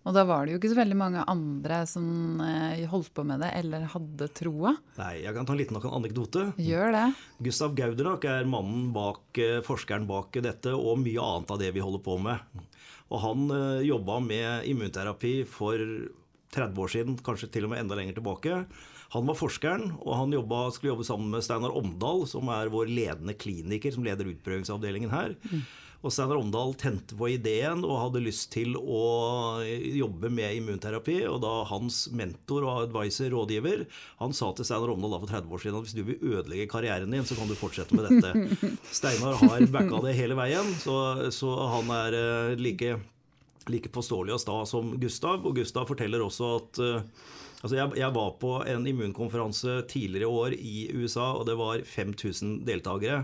Og 0.06 0.14
da 0.14 0.22
var 0.30 0.46
det 0.46 0.54
jo 0.54 0.60
ikke 0.60 0.70
så 0.70 0.78
veldig 0.78 0.98
mange 1.00 1.24
andre 1.30 1.80
som 1.90 2.42
eh, 2.46 2.84
holdt 2.92 3.10
på 3.18 3.26
med 3.26 3.42
det 3.42 3.50
eller 3.58 3.88
hadde 3.90 4.30
troa. 4.38 4.76
Nei, 5.00 5.14
jeg 5.24 5.34
kan 5.34 5.48
ta 5.48 5.56
en 5.56 5.62
liten 5.64 5.80
anekdote. 5.82 6.44
Gjør 6.62 6.94
det. 6.94 7.06
Gustav 7.48 7.74
Gauderak 7.78 8.28
er 8.30 8.46
mannen 8.50 8.92
bak, 8.94 9.24
eh, 9.42 9.64
forskeren 9.66 10.06
bak 10.10 10.38
dette 10.46 10.76
og 10.78 11.02
mye 11.02 11.26
annet 11.26 11.56
av 11.56 11.62
det 11.62 11.72
vi 11.74 11.82
holder 11.82 12.04
på 12.06 12.20
med. 12.22 12.62
Og 13.10 13.24
han 13.24 13.48
eh, 13.56 13.88
jobba 13.90 14.20
med 14.22 14.70
immunterapi 14.70 15.40
for 15.50 15.82
30 16.56 16.84
år 16.86 16.94
siden, 16.94 17.18
kanskje 17.26 17.50
til 17.52 17.66
og 17.66 17.74
med 17.74 17.82
enda 17.82 17.98
lenger 17.98 18.20
tilbake. 18.20 18.60
Han 19.16 19.26
var 19.30 19.38
forskeren, 19.38 19.90
og 20.02 20.14
han 20.18 20.34
jobba, 20.34 20.68
skulle 20.74 20.94
jobbe 20.94 21.08
sammen 21.08 21.34
med 21.34 21.46
Steinar 21.46 21.74
Omdal, 21.78 22.26
som 22.30 22.50
er 22.54 22.72
vår 22.74 22.90
ledende 22.92 23.36
kliniker 23.38 23.94
som 23.94 24.06
leder 24.06 24.30
utprøvingsavdelingen 24.32 25.14
her. 25.14 25.36
Mm. 25.50 25.66
Og 26.06 26.14
Steinar 26.14 26.38
Omdal 26.38 26.76
tente 26.78 27.18
på 27.18 27.32
ideen 27.34 27.82
og 27.82 27.98
hadde 27.98 28.22
lyst 28.22 28.52
til 28.54 28.76
å 28.78 29.00
jobbe 29.66 30.30
med 30.30 30.60
immunterapi. 30.60 31.18
Og 31.26 31.40
da 31.42 31.54
hans 31.72 32.04
mentor 32.14 32.68
og 32.68 32.82
advisor, 32.84 33.32
rådgiver, 33.34 33.88
han 34.20 34.36
sa 34.38 34.52
til 34.54 34.68
Steinar 34.70 34.94
Omdal 34.94 35.16
da 35.16 35.22
for 35.24 35.34
30 35.34 35.56
år 35.58 35.64
siden 35.64 35.80
at 35.80 35.88
hvis 35.88 35.96
du 35.98 36.04
vil 36.06 36.36
ødelegge 36.36 36.70
karrieren 36.70 37.16
din, 37.16 37.26
så 37.26 37.38
kan 37.40 37.50
du 37.50 37.58
fortsette 37.58 37.98
med 37.98 38.06
dette. 38.06 38.70
Steinar 39.00 39.40
har 39.42 39.66
backa 39.74 40.04
det 40.06 40.14
hele 40.20 40.38
veien, 40.38 40.70
så, 40.84 41.00
så 41.34 41.56
han 41.74 41.90
er 41.98 42.20
eh, 42.20 42.54
like, 42.62 43.00
like 43.74 43.94
påståelig 43.96 44.38
og 44.38 44.44
sta 44.46 44.60
som 44.70 44.94
Gustav. 45.02 45.42
Og 45.42 45.58
Gustav 45.58 45.90
forteller 45.90 46.22
også 46.22 46.52
at 46.60 46.86
uh, 46.86 47.34
Altså 47.66 47.80
jeg, 47.80 47.96
jeg, 47.98 48.14
var 48.14 48.34
på 48.38 48.50
en 48.70 48.84
immunkonferanse 48.86 49.80
tidligere 49.90 50.28
i 50.28 50.34
år 50.38 50.54
i 50.54 50.82
USA, 51.00 51.32
og 51.34 51.48
det 51.48 51.56
var 51.58 51.82
5000 51.82 52.60
deltakere 52.68 53.24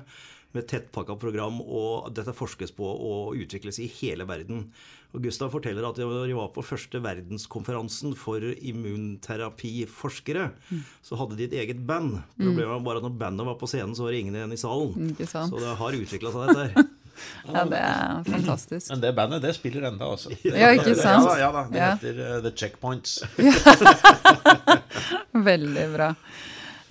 med 0.56 0.68
tettpakka 0.70 1.16
program, 1.20 1.62
og 1.62 2.14
dette 2.16 2.34
forskes 2.36 2.72
på 2.78 2.84
og 2.84 3.36
utvikles 3.40 3.80
i 3.82 3.88
hele 4.00 4.24
verden. 4.30 4.60
Og 5.12 5.24
Gustav 5.26 5.50
forteller 5.52 5.84
at 5.88 5.96
de 6.00 6.36
var 6.38 6.50
på 6.56 6.62
første 6.64 7.00
verdenskonferansen 7.04 8.16
for 8.16 8.40
immunterapiforskere. 8.40 10.46
Mm. 10.70 10.82
Så 11.04 11.16
hadde 11.20 11.38
de 11.40 11.44
et 11.50 11.58
eget 11.66 11.82
band. 11.88 12.12
Problemet 12.40 12.72
var 12.72 12.80
bare 12.86 12.98
at 13.02 13.08
når 13.10 13.20
bandet 13.20 13.46
var 13.50 13.58
på 13.60 13.68
scenen, 13.68 13.96
så 13.96 14.02
var 14.08 14.12
det 14.16 14.22
ingen 14.24 14.38
igjen 14.40 14.56
i 14.56 14.62
salen. 14.62 14.92
Så 15.20 15.56
det 15.60 15.80
har 15.82 15.92
utvikla 16.00 16.30
seg, 16.32 16.42
dette 16.48 16.64
her. 16.72 16.76
Ja, 17.46 17.62
det 17.70 17.78
er 17.78 18.24
fantastisk. 18.26 18.90
Men 18.90 19.02
det 19.04 19.14
bandet, 19.14 19.44
det 19.44 19.54
spiller 19.54 19.84
enda, 19.92 20.06
altså. 20.10 20.30
Ja, 20.48 20.72
ikke 20.74 20.96
sant? 20.98 21.28
Ja, 21.28 21.36
ja 21.44 21.50
da. 21.54 21.62
Det 21.70 21.82
heter 21.84 22.14
ja. 22.24 22.40
The 22.42 22.52
Checkpoints. 22.58 23.22
Veldig 25.50 25.86
bra. 25.94 26.16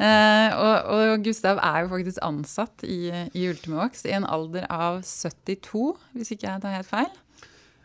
Eh, 0.01 0.51
og, 0.57 0.77
og, 0.95 1.25
Gustav 1.25 1.59
er 1.61 1.83
jo 1.85 1.91
faktisk 1.93 2.21
ansatt 2.25 2.85
i, 2.89 3.11
i 3.37 3.49
Ultimovax 3.51 4.07
i 4.09 4.15
en 4.17 4.25
alder 4.25 4.65
av 4.73 5.03
72, 5.05 5.91
hvis 6.15 6.33
ikke 6.33 6.47
jeg 6.49 6.63
tar 6.63 6.79
helt 6.79 6.89
feil. 6.89 7.11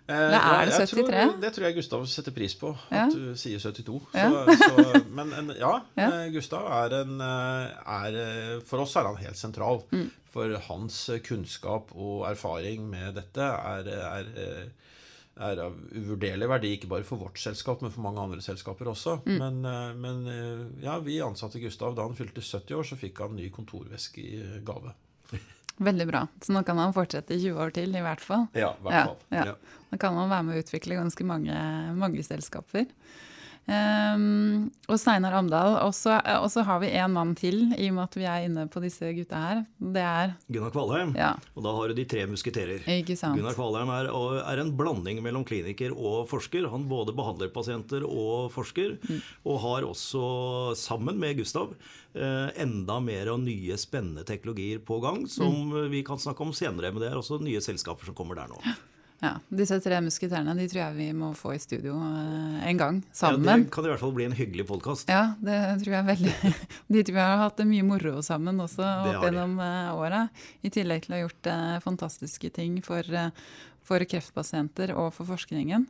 Eh, 0.05 0.15
Eller 0.15 0.37
er 0.37 0.69
det 0.69 0.77
73? 0.77 0.93
Tror, 1.01 1.33
det 1.41 1.51
tror 1.55 1.65
jeg 1.67 1.77
Gustav 1.79 2.05
setter 2.07 2.35
pris 2.35 2.55
på, 2.61 2.71
at 2.93 3.11
du 3.11 3.33
sier 3.39 3.59
72. 3.59 3.97
Ja. 4.15 4.29
Så, 4.31 4.55
så, 4.61 5.01
men 5.17 5.33
en, 5.35 5.51
ja, 5.59 5.73
ja. 5.99 6.07
Eh, 6.07 6.29
Gustav 6.35 6.69
er 6.77 6.99
en 7.01 7.19
er, 7.25 8.19
For 8.69 8.85
oss 8.85 8.95
er 8.95 9.09
han 9.09 9.19
helt 9.19 9.41
sentral. 9.41 9.83
Mm. 9.91 10.07
For 10.35 10.55
hans 10.69 11.03
kunnskap 11.25 11.91
og 11.95 12.25
erfaring 12.29 12.87
med 12.91 13.15
dette 13.19 13.43
er, 13.43 13.91
er 13.91 14.31
er 15.35 15.59
av 15.65 15.75
uvurderlig 15.91 16.47
verdi, 16.47 16.71
ikke 16.77 16.89
bare 16.91 17.07
for 17.07 17.19
vårt 17.19 17.39
selskap, 17.41 17.81
men 17.83 17.91
for 17.91 18.05
mange 18.05 18.23
andre 18.23 18.43
selskaper 18.43 18.87
også. 18.91 19.17
Mm. 19.25 19.35
Men, 19.41 19.57
eh, 19.67 19.95
men, 19.99 20.21
eh, 20.31 20.85
ja, 20.85 20.97
vi 21.03 21.19
ansatte 21.21 21.59
Gustav 21.59 21.95
da 21.95 22.05
han 22.07 22.15
fylte 22.15 22.41
70 22.41 22.77
år, 22.77 22.87
så 22.87 22.99
fikk 22.99 23.19
han 23.19 23.35
ny 23.35 23.49
kontorveske 23.51 24.23
i 24.23 24.39
eh, 24.39 24.61
gave. 24.65 24.93
Veldig 25.89 26.07
bra. 26.07 26.23
Så 26.41 26.55
nå 26.55 26.63
kan 26.63 26.79
han 26.79 26.95
fortsette 26.95 27.35
i 27.35 27.41
20 27.43 27.59
år 27.59 27.75
til, 27.75 27.91
i 27.91 28.03
hvert 28.05 28.23
fall. 28.23 28.47
Ja, 28.55 28.71
hvert 28.79 29.11
fall. 29.11 29.17
Ja, 29.35 29.45
ja. 29.51 29.79
Da 29.91 29.99
kan 29.99 30.15
han 30.15 30.31
være 30.31 30.47
med 30.47 30.55
å 30.55 30.63
utvikle 30.63 30.99
ganske 31.01 31.27
mange, 31.27 31.55
mange 31.99 32.23
selskaper. 32.23 32.87
Um, 33.65 34.67
og 34.85 34.99
Steinar 35.01 35.33
Amdal. 35.39 35.79
Og 35.81 35.95
så 35.95 36.63
har 36.67 36.81
vi 36.83 36.91
en 36.93 37.15
mann 37.15 37.33
til, 37.37 37.71
i 37.73 37.89
og 37.89 37.97
med 37.97 38.03
at 38.05 38.17
vi 38.19 38.27
er 38.29 38.45
inne 38.45 38.67
på 38.71 38.81
disse 38.83 39.09
gutta 39.17 39.41
her. 39.41 39.63
Det 39.79 40.03
er 40.05 40.35
Gunnar 40.45 40.73
Kvalheim. 40.75 41.15
Ja. 41.17 41.33
Og 41.57 41.65
da 41.65 41.73
har 41.73 41.89
du 41.89 41.97
de 41.97 42.05
tre 42.09 42.27
musketerer. 42.29 42.85
Gunnar 42.85 43.57
Kvalheim 43.57 43.91
er, 43.95 44.11
er, 44.43 44.61
en 44.61 44.73
blanding 44.77 45.21
mellom 45.25 45.45
kliniker 45.47 45.95
og 45.95 46.29
forsker. 46.29 46.69
Han 46.71 46.87
både 46.91 47.15
behandler 47.17 47.53
pasienter 47.53 48.05
og 48.05 48.51
forsker. 48.53 48.97
Mm. 49.01 49.21
Og 49.49 49.61
har 49.65 49.89
også, 49.89 50.25
sammen 50.79 51.17
med 51.21 51.39
Gustav, 51.39 51.73
eh, 52.13 52.49
enda 52.61 52.99
mer 53.03 53.33
og 53.33 53.41
nye 53.43 53.77
spennende 53.81 54.25
teknologier 54.27 54.81
på 54.85 55.01
gang, 55.03 55.25
som 55.29 55.71
mm. 55.73 55.79
vi 55.93 56.05
kan 56.05 56.21
snakke 56.21 56.45
om 56.45 56.53
senere. 56.53 56.93
Men 56.93 57.01
det 57.01 57.09
er 57.11 57.17
også 57.17 57.41
nye 57.41 57.63
selskaper 57.63 58.05
som 58.05 58.17
kommer 58.17 58.37
der 58.37 58.53
nå. 58.53 58.61
Ja, 59.23 59.37
Disse 59.47 59.77
tre 59.79 59.97
musketerene 60.03 60.53
de 60.57 60.65
tror 60.67 60.81
jeg 60.81 60.95
vi 60.97 61.05
må 61.15 61.29
få 61.37 61.53
i 61.55 61.59
studio 61.61 61.95
eh, 61.95 62.65
en 62.69 62.79
gang, 62.79 62.97
sammen. 63.15 63.47
Ja, 63.47 63.57
Det 63.63 63.71
kan 63.73 63.87
i 63.87 63.91
hvert 63.93 64.01
fall 64.01 64.15
bli 64.15 64.25
en 64.27 64.35
hyggelig 64.35 64.65
podkast. 64.67 65.11
Ja, 65.11 65.37
det 65.39 65.59
tror 65.83 65.95
jeg 65.95 66.07
veldig. 66.09 66.33
De 66.93 67.03
tror 67.07 67.19
jeg 67.21 67.29
har 67.31 67.43
hatt 67.45 67.61
det 67.61 67.67
mye 67.69 67.85
moro 67.87 68.17
sammen 68.25 68.59
også 68.59 68.83
opp 68.83 69.23
gjennom 69.23 69.55
uh, 69.61 69.95
åra. 69.95 70.25
I 70.67 70.71
tillegg 70.73 71.05
til 71.05 71.15
å 71.15 71.17
ha 71.17 71.23
gjort 71.23 71.49
uh, 71.49 71.77
fantastiske 71.85 72.51
ting 72.57 72.81
for, 72.85 73.07
for, 73.87 74.03
kreftpasienter 74.03 74.91
og 74.99 75.13
for 75.15 75.31
forskningen. 75.31 75.87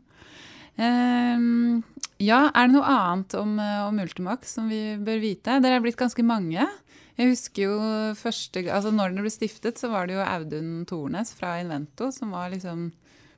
Uh, 0.77 1.81
ja, 2.21 2.45
er 2.51 2.69
det 2.69 2.75
noe 2.75 2.93
annet 2.93 3.38
om, 3.39 3.57
om 3.57 4.03
Ultimax 4.05 4.53
som 4.59 4.69
vi 4.69 4.99
bør 5.01 5.23
vite? 5.23 5.57
Dere 5.65 5.79
er 5.79 5.83
blitt 5.83 5.99
ganske 5.99 6.23
mange. 6.23 6.67
Jeg 7.15 7.31
husker 7.31 7.63
jo 7.63 7.75
første, 8.19 8.61
altså 8.67 8.91
Når 8.93 9.13
den 9.15 9.23
ble 9.23 9.31
stiftet, 9.31 9.79
så 9.79 9.89
var 9.89 10.05
det 10.05 10.17
jo 10.17 10.23
Audun 10.23 10.85
Tornes 10.88 11.31
fra 11.35 11.55
Invento 11.63 12.11
som 12.13 12.35
var 12.35 12.51
liksom 12.53 12.89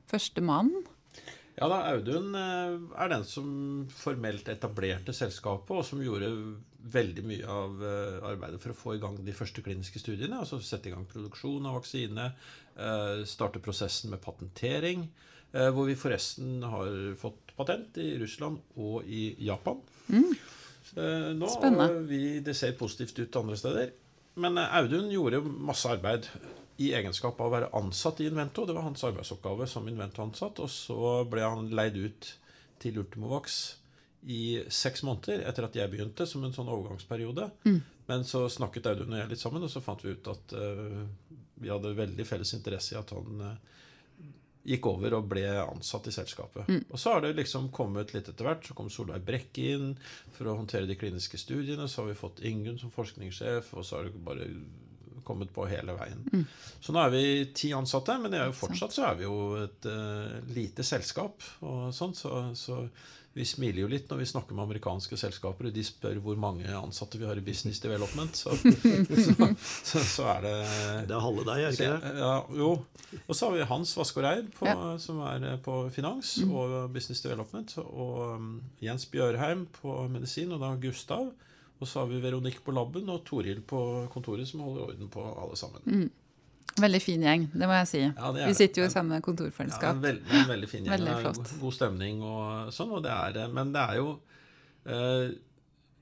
Første 0.08 0.44
mann? 0.44 0.72
Ja 1.58 1.66
da, 1.66 1.80
Audun 1.90 2.36
eh, 2.38 2.74
er 3.02 3.10
den 3.10 3.24
som 3.26 3.48
formelt 3.90 4.46
etablerte 4.50 5.14
selskapet, 5.16 5.72
og 5.74 5.86
som 5.86 6.02
gjorde 6.02 6.28
veldig 6.94 7.24
mye 7.26 7.48
av 7.50 7.80
eh, 7.82 8.18
arbeidet 8.28 8.60
for 8.62 8.72
å 8.72 8.78
få 8.78 8.94
i 8.94 9.00
gang 9.02 9.16
de 9.26 9.34
første 9.34 9.64
kliniske 9.66 9.98
studiene. 9.98 10.38
Altså 10.38 10.60
sette 10.62 10.90
i 10.90 10.94
gang 10.94 11.08
produksjon 11.10 11.66
av 11.66 11.80
vaksine, 11.80 12.28
eh, 12.78 13.24
starte 13.26 13.62
prosessen 13.64 14.14
med 14.14 14.22
patentering. 14.24 15.08
Hvor 15.48 15.86
vi 15.88 15.94
forresten 15.96 16.58
har 16.60 16.90
fått 17.16 17.54
patent 17.56 17.96
i 18.02 18.10
Russland 18.20 18.58
og 18.76 19.06
i 19.08 19.30
Japan. 19.40 19.78
Mm. 20.12 20.34
Nå, 21.40 21.48
Spennende. 21.48 22.02
Vi, 22.04 22.18
det 22.44 22.52
ser 22.52 22.74
positivt 22.76 23.16
ut 23.22 23.38
andre 23.40 23.56
steder. 23.56 23.94
Men 24.44 24.60
Audun 24.60 25.08
gjorde 25.08 25.40
masse 25.40 25.88
arbeid 25.88 26.28
i 26.78 26.92
egenskap 26.94 27.40
av 27.40 27.48
å 27.48 27.54
være 27.56 27.70
ansatt 27.78 28.20
i 28.22 28.28
Invento. 28.30 28.66
Det 28.66 28.76
var 28.76 28.86
hans 28.86 29.02
arbeidsoppgave 29.06 29.66
som 29.66 29.88
Invento-ansatt. 29.90 30.60
Og 30.62 30.70
så 30.70 31.12
ble 31.30 31.42
han 31.42 31.70
leid 31.74 31.98
ut 31.98 32.32
til 32.78 33.00
Ultimovax 33.02 33.58
i 34.30 34.60
seks 34.70 35.02
måneder 35.06 35.44
etter 35.48 35.66
at 35.66 35.78
jeg 35.78 35.90
begynte, 35.90 36.26
som 36.26 36.44
en 36.46 36.54
sånn 36.54 36.70
overgangsperiode. 36.70 37.48
Mm. 37.66 37.80
Men 38.10 38.22
så 38.26 38.44
snakket 38.50 38.90
Audun 38.92 39.14
og 39.14 39.20
jeg 39.20 39.32
litt 39.32 39.42
sammen, 39.42 39.64
og 39.66 39.72
så 39.72 39.82
fant 39.84 40.04
vi 40.04 40.14
ut 40.14 40.30
at 40.30 40.54
uh, 40.54 41.02
vi 41.58 41.70
hadde 41.72 41.96
veldig 41.98 42.26
felles 42.26 42.54
interesse 42.56 42.94
i 42.94 42.98
at 43.00 43.10
han 43.14 43.42
uh, 43.42 43.78
gikk 44.68 44.88
over 44.90 45.16
og 45.18 45.28
ble 45.30 45.44
ansatt 45.62 46.08
i 46.10 46.14
selskapet. 46.14 46.68
Mm. 46.70 46.82
Og 46.92 47.00
så 47.00 47.14
har 47.14 47.24
det 47.24 47.34
liksom 47.38 47.70
kommet 47.74 48.14
litt 48.14 48.30
etter 48.30 48.46
hvert. 48.46 48.66
Så 48.66 48.76
kom 48.78 48.90
Solveig 48.92 49.24
Brekke 49.26 49.70
inn 49.74 49.94
for 50.36 50.50
å 50.50 50.58
håndtere 50.60 50.88
de 50.88 50.98
kliniske 50.98 51.40
studiene. 51.40 51.88
Så 51.88 52.02
har 52.02 52.10
vi 52.10 52.18
fått 52.18 52.42
Ingunn 52.46 52.78
som 52.80 52.92
forskningssjef, 52.94 53.72
og 53.74 53.86
så 53.86 53.98
har 53.98 54.08
det 54.08 54.26
bare 54.26 54.50
kommet 55.28 55.52
på 55.54 55.68
hele 55.70 55.94
veien. 55.98 56.24
Mm. 56.32 56.46
Så 56.80 56.94
nå 56.96 57.04
er 57.04 57.12
vi 57.14 57.22
ti 57.54 57.70
ansatte, 57.76 58.16
men 58.22 58.32
det 58.34 58.40
er 58.42 58.48
jo 58.50 58.56
fortsatt 58.64 58.96
så 58.96 59.06
er 59.12 59.20
vi 59.20 59.28
jo 59.28 59.38
et 59.60 59.86
uh, 59.92 60.40
lite 60.56 60.84
selskap. 60.86 61.44
og 61.60 61.92
sånt, 61.94 62.16
så, 62.18 62.48
så 62.58 62.82
vi 63.38 63.44
smiler 63.46 63.84
jo 63.84 63.88
litt 63.92 64.08
når 64.10 64.18
vi 64.18 64.26
snakker 64.26 64.56
med 64.56 64.64
amerikanske 64.64 65.14
selskaper, 65.20 65.68
og 65.68 65.74
de 65.76 65.82
spør 65.86 66.16
hvor 66.24 66.38
mange 66.40 66.66
ansatte 66.74 67.20
vi 67.20 67.26
har 67.28 67.38
i 67.38 67.44
business 67.44 67.78
development. 67.84 68.34
Så, 68.40 68.54
så, 69.28 69.48
så, 69.86 70.00
så 70.02 70.24
er 70.32 70.40
det 70.46 70.54
Det 71.10 71.14
er 71.14 71.22
halve 71.22 71.44
deg, 71.46 71.60
er 71.68 71.70
det 71.70 71.76
ikke 71.76 71.90
det? 71.92 72.14
ja, 72.18 72.32
jo. 72.58 72.70
Og 73.28 73.36
så 73.38 73.46
har 73.46 73.54
vi 73.54 73.68
Hans 73.70 73.92
Vaskoreid, 74.00 74.48
på, 74.56 74.66
Ja. 74.66 74.96
som 75.00 75.20
er 75.28 75.44
eh, 75.52 75.58
på 75.62 75.76
finans 75.94 76.38
Mm. 76.42 76.50
og 76.56 76.74
business 76.96 77.22
development. 77.24 77.76
Og 77.84 78.34
um, 78.40 78.48
Jens 78.82 79.06
Bjørheim 79.12 79.66
på 79.76 79.94
medisin, 80.10 80.50
og 80.56 80.60
da 80.64 80.72
Gustav. 80.82 81.30
Og 81.80 81.86
så 81.86 82.00
har 82.02 82.08
vi 82.10 82.20
Veronique 82.20 82.60
på 82.64 82.72
laben 82.74 83.08
og 83.12 83.24
Toril 83.28 83.60
på 83.62 83.80
kontoret, 84.12 84.48
som 84.50 84.60
holder 84.66 84.88
orden 84.92 85.08
på 85.14 85.22
alle 85.30 85.56
sammen. 85.56 85.82
Mm. 85.86 86.08
Veldig 86.78 87.00
fin 87.02 87.22
gjeng, 87.24 87.48
det 87.54 87.66
må 87.66 87.74
jeg 87.80 87.88
si. 87.90 88.00
Ja, 88.06 88.30
Vi 88.32 88.54
sitter 88.54 88.82
jo 88.82 88.86
i 88.86 88.90
Ja. 88.90 88.94
samme 88.94 89.14
Ja, 89.18 89.20
kontorfellesskap. 89.20 89.94
en 89.96 90.00
veld, 90.02 90.20
en 90.30 90.46
veldig 90.48 90.68
fin 90.68 90.84
gjeng. 90.84 90.92
Veldig 90.98 91.14
flott. 91.22 91.36
God, 91.36 91.60
god 91.60 91.72
stemning 91.74 92.22
og 92.22 92.72
sånn. 92.72 92.92
Og 92.92 93.02
det 93.02 93.10
er, 93.10 93.32
det. 93.32 93.46
men 93.54 93.72
det 93.72 93.82
er 93.82 93.96
jo 93.96 94.20
eh, 94.86 95.34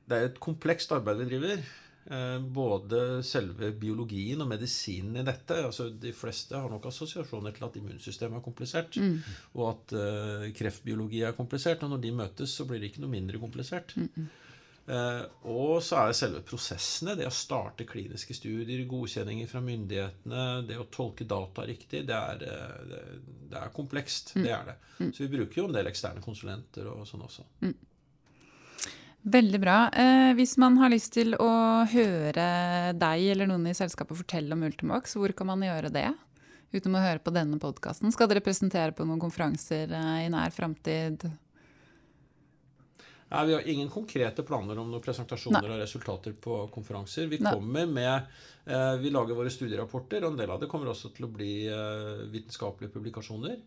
Det 0.09 0.15
er 0.17 0.25
et 0.29 0.39
komplekst 0.41 0.93
arbeid 0.93 1.19
vi 1.19 1.25
driver. 1.33 1.62
Eh, 2.09 2.39
både 2.39 3.23
selve 3.27 3.73
biologien 3.75 4.41
og 4.41 4.47
medisinen 4.49 5.17
i 5.17 5.25
dette. 5.27 5.57
altså 5.65 5.89
De 5.99 6.12
fleste 6.12 6.55
har 6.55 6.69
nok 6.71 6.85
assosiasjoner 6.87 7.53
til 7.57 7.65
at 7.67 7.75
immunsystemet 7.81 8.37
er 8.39 8.45
komplisert. 8.45 8.95
Mm. 8.97 9.17
Og 9.57 9.71
at 9.73 9.93
eh, 9.99 10.53
kreftbiologi 10.53 11.23
er 11.27 11.33
komplisert. 11.33 11.83
Og 11.83 11.91
når 11.91 12.01
de 12.05 12.12
møtes, 12.12 12.51
så 12.55 12.65
blir 12.69 12.79
det 12.81 12.93
ikke 12.93 13.01
noe 13.03 13.11
mindre 13.11 13.41
komplisert. 13.43 13.97
Eh, 13.97 14.29
og 14.87 15.81
så 15.83 15.99
er 15.99 16.12
det 16.12 16.18
selve 16.18 16.42
prosessene. 16.46 17.16
Det 17.18 17.27
å 17.27 17.35
starte 17.35 17.87
kliniske 17.88 18.37
studier, 18.37 18.85
godkjenninger 18.87 19.49
fra 19.51 19.62
myndighetene, 19.64 20.44
det 20.68 20.79
å 20.79 20.87
tolke 20.92 21.27
data 21.27 21.64
riktig, 21.66 22.05
det 22.07 22.14
er, 22.14 22.44
eh, 22.46 23.18
det, 23.51 23.59
er 23.59 23.75
komplekst. 23.75 24.37
Det 24.38 24.53
er 24.55 24.70
det. 24.70 24.77
Så 25.11 25.25
vi 25.25 25.33
bruker 25.35 25.62
jo 25.62 25.66
en 25.68 25.75
del 25.75 25.90
eksterne 25.90 26.22
konsulenter 26.22 26.87
og 26.92 27.03
sånn 27.09 27.27
også. 27.27 27.46
Veldig 29.27 29.59
bra. 29.59 29.79
Eh, 29.90 30.33
hvis 30.38 30.55
man 30.62 30.77
har 30.79 30.92
lyst 30.92 31.16
til 31.16 31.35
å 31.35 31.51
høre 31.90 32.46
deg 32.94 33.25
eller 33.33 33.51
noen 33.51 33.66
i 33.66 33.75
selskapet 33.75 34.20
fortelle 34.20 34.55
om 34.55 34.62
Ultimax, 34.68 35.16
hvor 35.18 35.35
kan 35.35 35.51
man 35.51 35.66
gjøre 35.66 35.90
det? 35.90 36.12
Uten 36.70 36.94
å 36.94 37.03
høre 37.03 37.18
på 37.22 37.35
denne 37.35 37.59
podkasten. 37.59 38.12
Skal 38.14 38.31
dere 38.31 38.44
presentere 38.44 38.94
på 38.94 39.07
noen 39.07 39.22
konferanser 39.22 39.90
eh, 39.90 40.27
i 40.29 40.31
nær 40.31 40.55
framtid? 40.55 41.27
Nei, 43.29 43.47
Vi 43.47 43.55
har 43.55 43.69
ingen 43.69 43.89
konkrete 43.91 44.43
planer 44.47 44.79
om 44.79 44.91
noen 44.91 45.03
presentasjoner 45.03 45.67
og 45.67 45.81
resultater 45.81 46.35
på 46.39 46.59
konferanser. 46.75 47.27
Vi 47.27 47.41
Nei. 47.43 47.53
kommer 47.53 47.87
med, 47.87 48.29
eh, 48.67 48.97
vi 49.03 49.11
lager 49.11 49.35
våre 49.35 49.51
studierapporter, 49.51 50.25
og 50.25 50.33
en 50.33 50.39
del 50.39 50.51
av 50.51 50.61
det 50.61 50.69
kommer 50.71 50.87
også 50.93 51.12
til 51.15 51.27
å 51.27 51.33
bli 51.33 51.67
eh, 51.67 52.23
vitenskapelige 52.31 52.93
publikasjoner. 52.95 53.59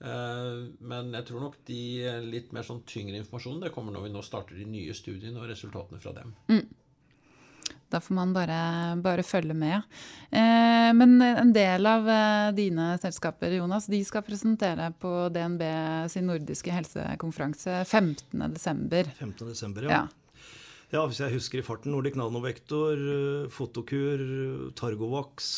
Eh, 0.00 0.62
men 0.80 1.12
jeg 1.12 1.26
tror 1.28 1.40
nok 1.40 1.60
de 1.68 1.82
litt 2.24 2.52
mer 2.52 2.64
sånn 2.64 2.82
tyngre 2.88 3.20
informasjonen 3.20 3.60
det 3.60 3.74
kommer 3.76 3.92
når 3.92 4.08
vi 4.08 4.14
nå 4.16 4.24
starter 4.24 4.56
de 4.56 4.64
nye 4.64 4.96
studiene 4.96 5.40
og 5.40 5.52
resultatene 5.52 6.00
fra 6.00 6.16
dem. 6.16 6.34
Da 7.94 8.00
får 8.02 8.16
man 8.16 8.32
bare, 8.34 8.58
bare 8.98 9.22
følge 9.22 9.54
med. 9.54 9.84
Eh, 10.34 10.90
men 10.98 11.14
en 11.22 11.52
del 11.54 11.86
av 11.86 12.08
eh, 12.10 12.48
dine 12.56 12.88
selskaper, 12.98 13.54
Jonas, 13.54 13.86
de 13.86 14.00
skal 14.06 14.24
presentere 14.26 14.90
på 14.98 15.12
DNB 15.34 15.62
sin 16.10 16.26
nordiske 16.26 16.74
helsekonferanse 16.74 17.84
15.12. 17.86 19.14
15. 19.20 19.46
desember, 19.46 19.86
ja. 19.86 20.00
Ja. 20.00 20.02
ja. 20.96 21.06
Hvis 21.06 21.22
jeg 21.22 21.36
husker 21.36 21.62
i 21.62 21.66
farten. 21.66 21.94
Nordic 21.94 22.18
Nanovektor, 22.18 22.98
eh, 22.98 23.46
Fotokur, 23.54 24.26
Targovax, 24.74 25.54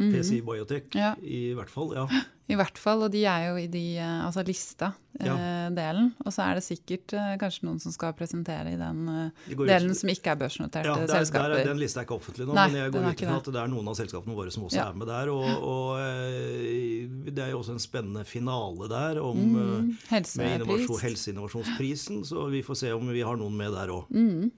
PCI 0.00 0.40
Biotech. 0.42 0.88
Ja. 0.96 1.14
I 1.22 1.52
hvert 1.54 1.70
fall. 1.70 1.92
ja. 1.94 2.06
I 2.50 2.56
hvert 2.58 2.78
fall, 2.82 3.04
og 3.06 3.12
de 3.14 3.20
er 3.30 3.44
jo 3.46 3.58
i 3.62 3.68
de, 3.70 3.82
eh, 4.02 4.24
altså 4.26 4.42
lista-delen. 4.42 6.08
og 6.26 6.32
så 6.34 6.42
er 6.48 6.56
det 6.58 6.64
sikkert 6.66 7.12
eh, 7.14 7.36
kanskje 7.38 7.62
noen 7.68 7.78
som 7.78 7.92
skal 7.94 8.10
presentere 8.18 8.72
i 8.72 8.78
den 8.80 9.04
eh, 9.06 9.52
går 9.54 9.68
ut- 9.68 9.70
delen 9.70 9.94
som 9.94 10.10
ikke 10.10 10.32
er 10.32 10.40
børsnoterte 10.40 10.88
Ja, 10.90 10.96
der, 10.98 11.12
selskaper. 11.14 11.54
er- 11.60 11.68
den 11.68 11.78
lista 11.78 12.00
er 12.00 12.08
ikke 12.08 12.16
offentlig 12.18 12.48
nå, 12.48 12.54
Nei, 12.58 12.64
men 12.72 12.80
jeg 12.80 12.90
går 12.96 13.04
er 13.06 13.14
ut 13.14 13.22
ifra 13.22 13.36
at 13.38 13.50
det 13.54 13.60
er 13.62 13.70
noen 13.70 13.86
av 13.92 13.94
selskapene 14.00 14.34
våre 14.34 14.50
som 14.50 14.64
også 14.66 14.80
Ja. 14.80 14.88
er 14.90 14.98
med 14.98 15.06
der. 15.06 15.30
Og, 15.30 15.46
og 15.74 16.00
eh, 16.02 17.06
det 17.30 17.38
er 17.44 17.50
jo 17.54 17.60
også 17.62 17.76
en 17.78 17.84
spennende 17.86 18.24
finale 18.26 18.88
der 18.90 19.22
om, 19.22 19.38
Mm, 19.40 19.94
eh. 20.10 20.18
Helseinnovasjonsprisen, 21.06 22.24
så 22.26 22.48
vi 22.50 22.62
får 22.66 22.74
se 22.82 22.92
om 22.92 23.08
vi 23.14 23.22
har 23.22 23.36
noen 23.38 23.56
med 23.56 23.72
der 23.78 23.88
òg. 23.94 24.10
Mm. 24.10 24.50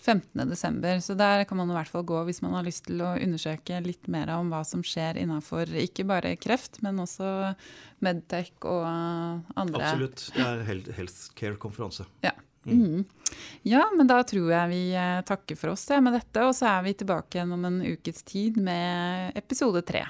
15. 0.00 0.48
desember, 0.48 1.00
så 1.04 1.14
der 1.18 1.44
kan 1.44 1.58
man 1.60 1.70
i 1.70 1.76
hvert 1.76 1.90
fall 1.92 2.04
gå 2.08 2.22
hvis 2.28 2.40
man 2.40 2.54
har 2.56 2.64
lyst 2.64 2.86
til 2.88 3.02
å 3.04 3.12
undersøke 3.20 3.80
litt 3.84 4.08
mer 4.12 4.32
om 4.32 4.48
hva 4.52 4.62
som 4.64 4.84
skjer 4.86 5.20
innafor 5.20 5.68
ikke 5.82 6.06
bare 6.08 6.36
kreft, 6.40 6.80
men 6.84 7.02
også 7.02 7.52
Medtech 8.00 8.54
og 8.64 8.86
andre. 8.88 9.82
Absolutt. 9.82 10.30
Det 10.36 10.46
er 10.46 10.64
healthcare-konferanse. 10.96 12.08
Ja. 12.24 12.32
Mm. 12.64 13.04
ja, 13.62 13.86
men 13.96 14.08
da 14.08 14.18
tror 14.28 14.50
jeg 14.52 14.68
vi 14.68 14.80
eh, 14.92 15.22
takker 15.24 15.56
for 15.56 15.72
oss 15.72 15.86
ja, 15.88 15.96
med 16.04 16.12
dette, 16.18 16.42
og 16.44 16.52
så 16.56 16.68
er 16.74 16.82
vi 16.84 16.96
tilbake 17.00 17.38
igjen 17.38 17.54
om 17.56 17.64
en 17.64 17.78
ukes 17.80 18.20
tid 18.28 18.60
med 18.60 19.36
episode 19.38 19.80
tre. 19.88 20.04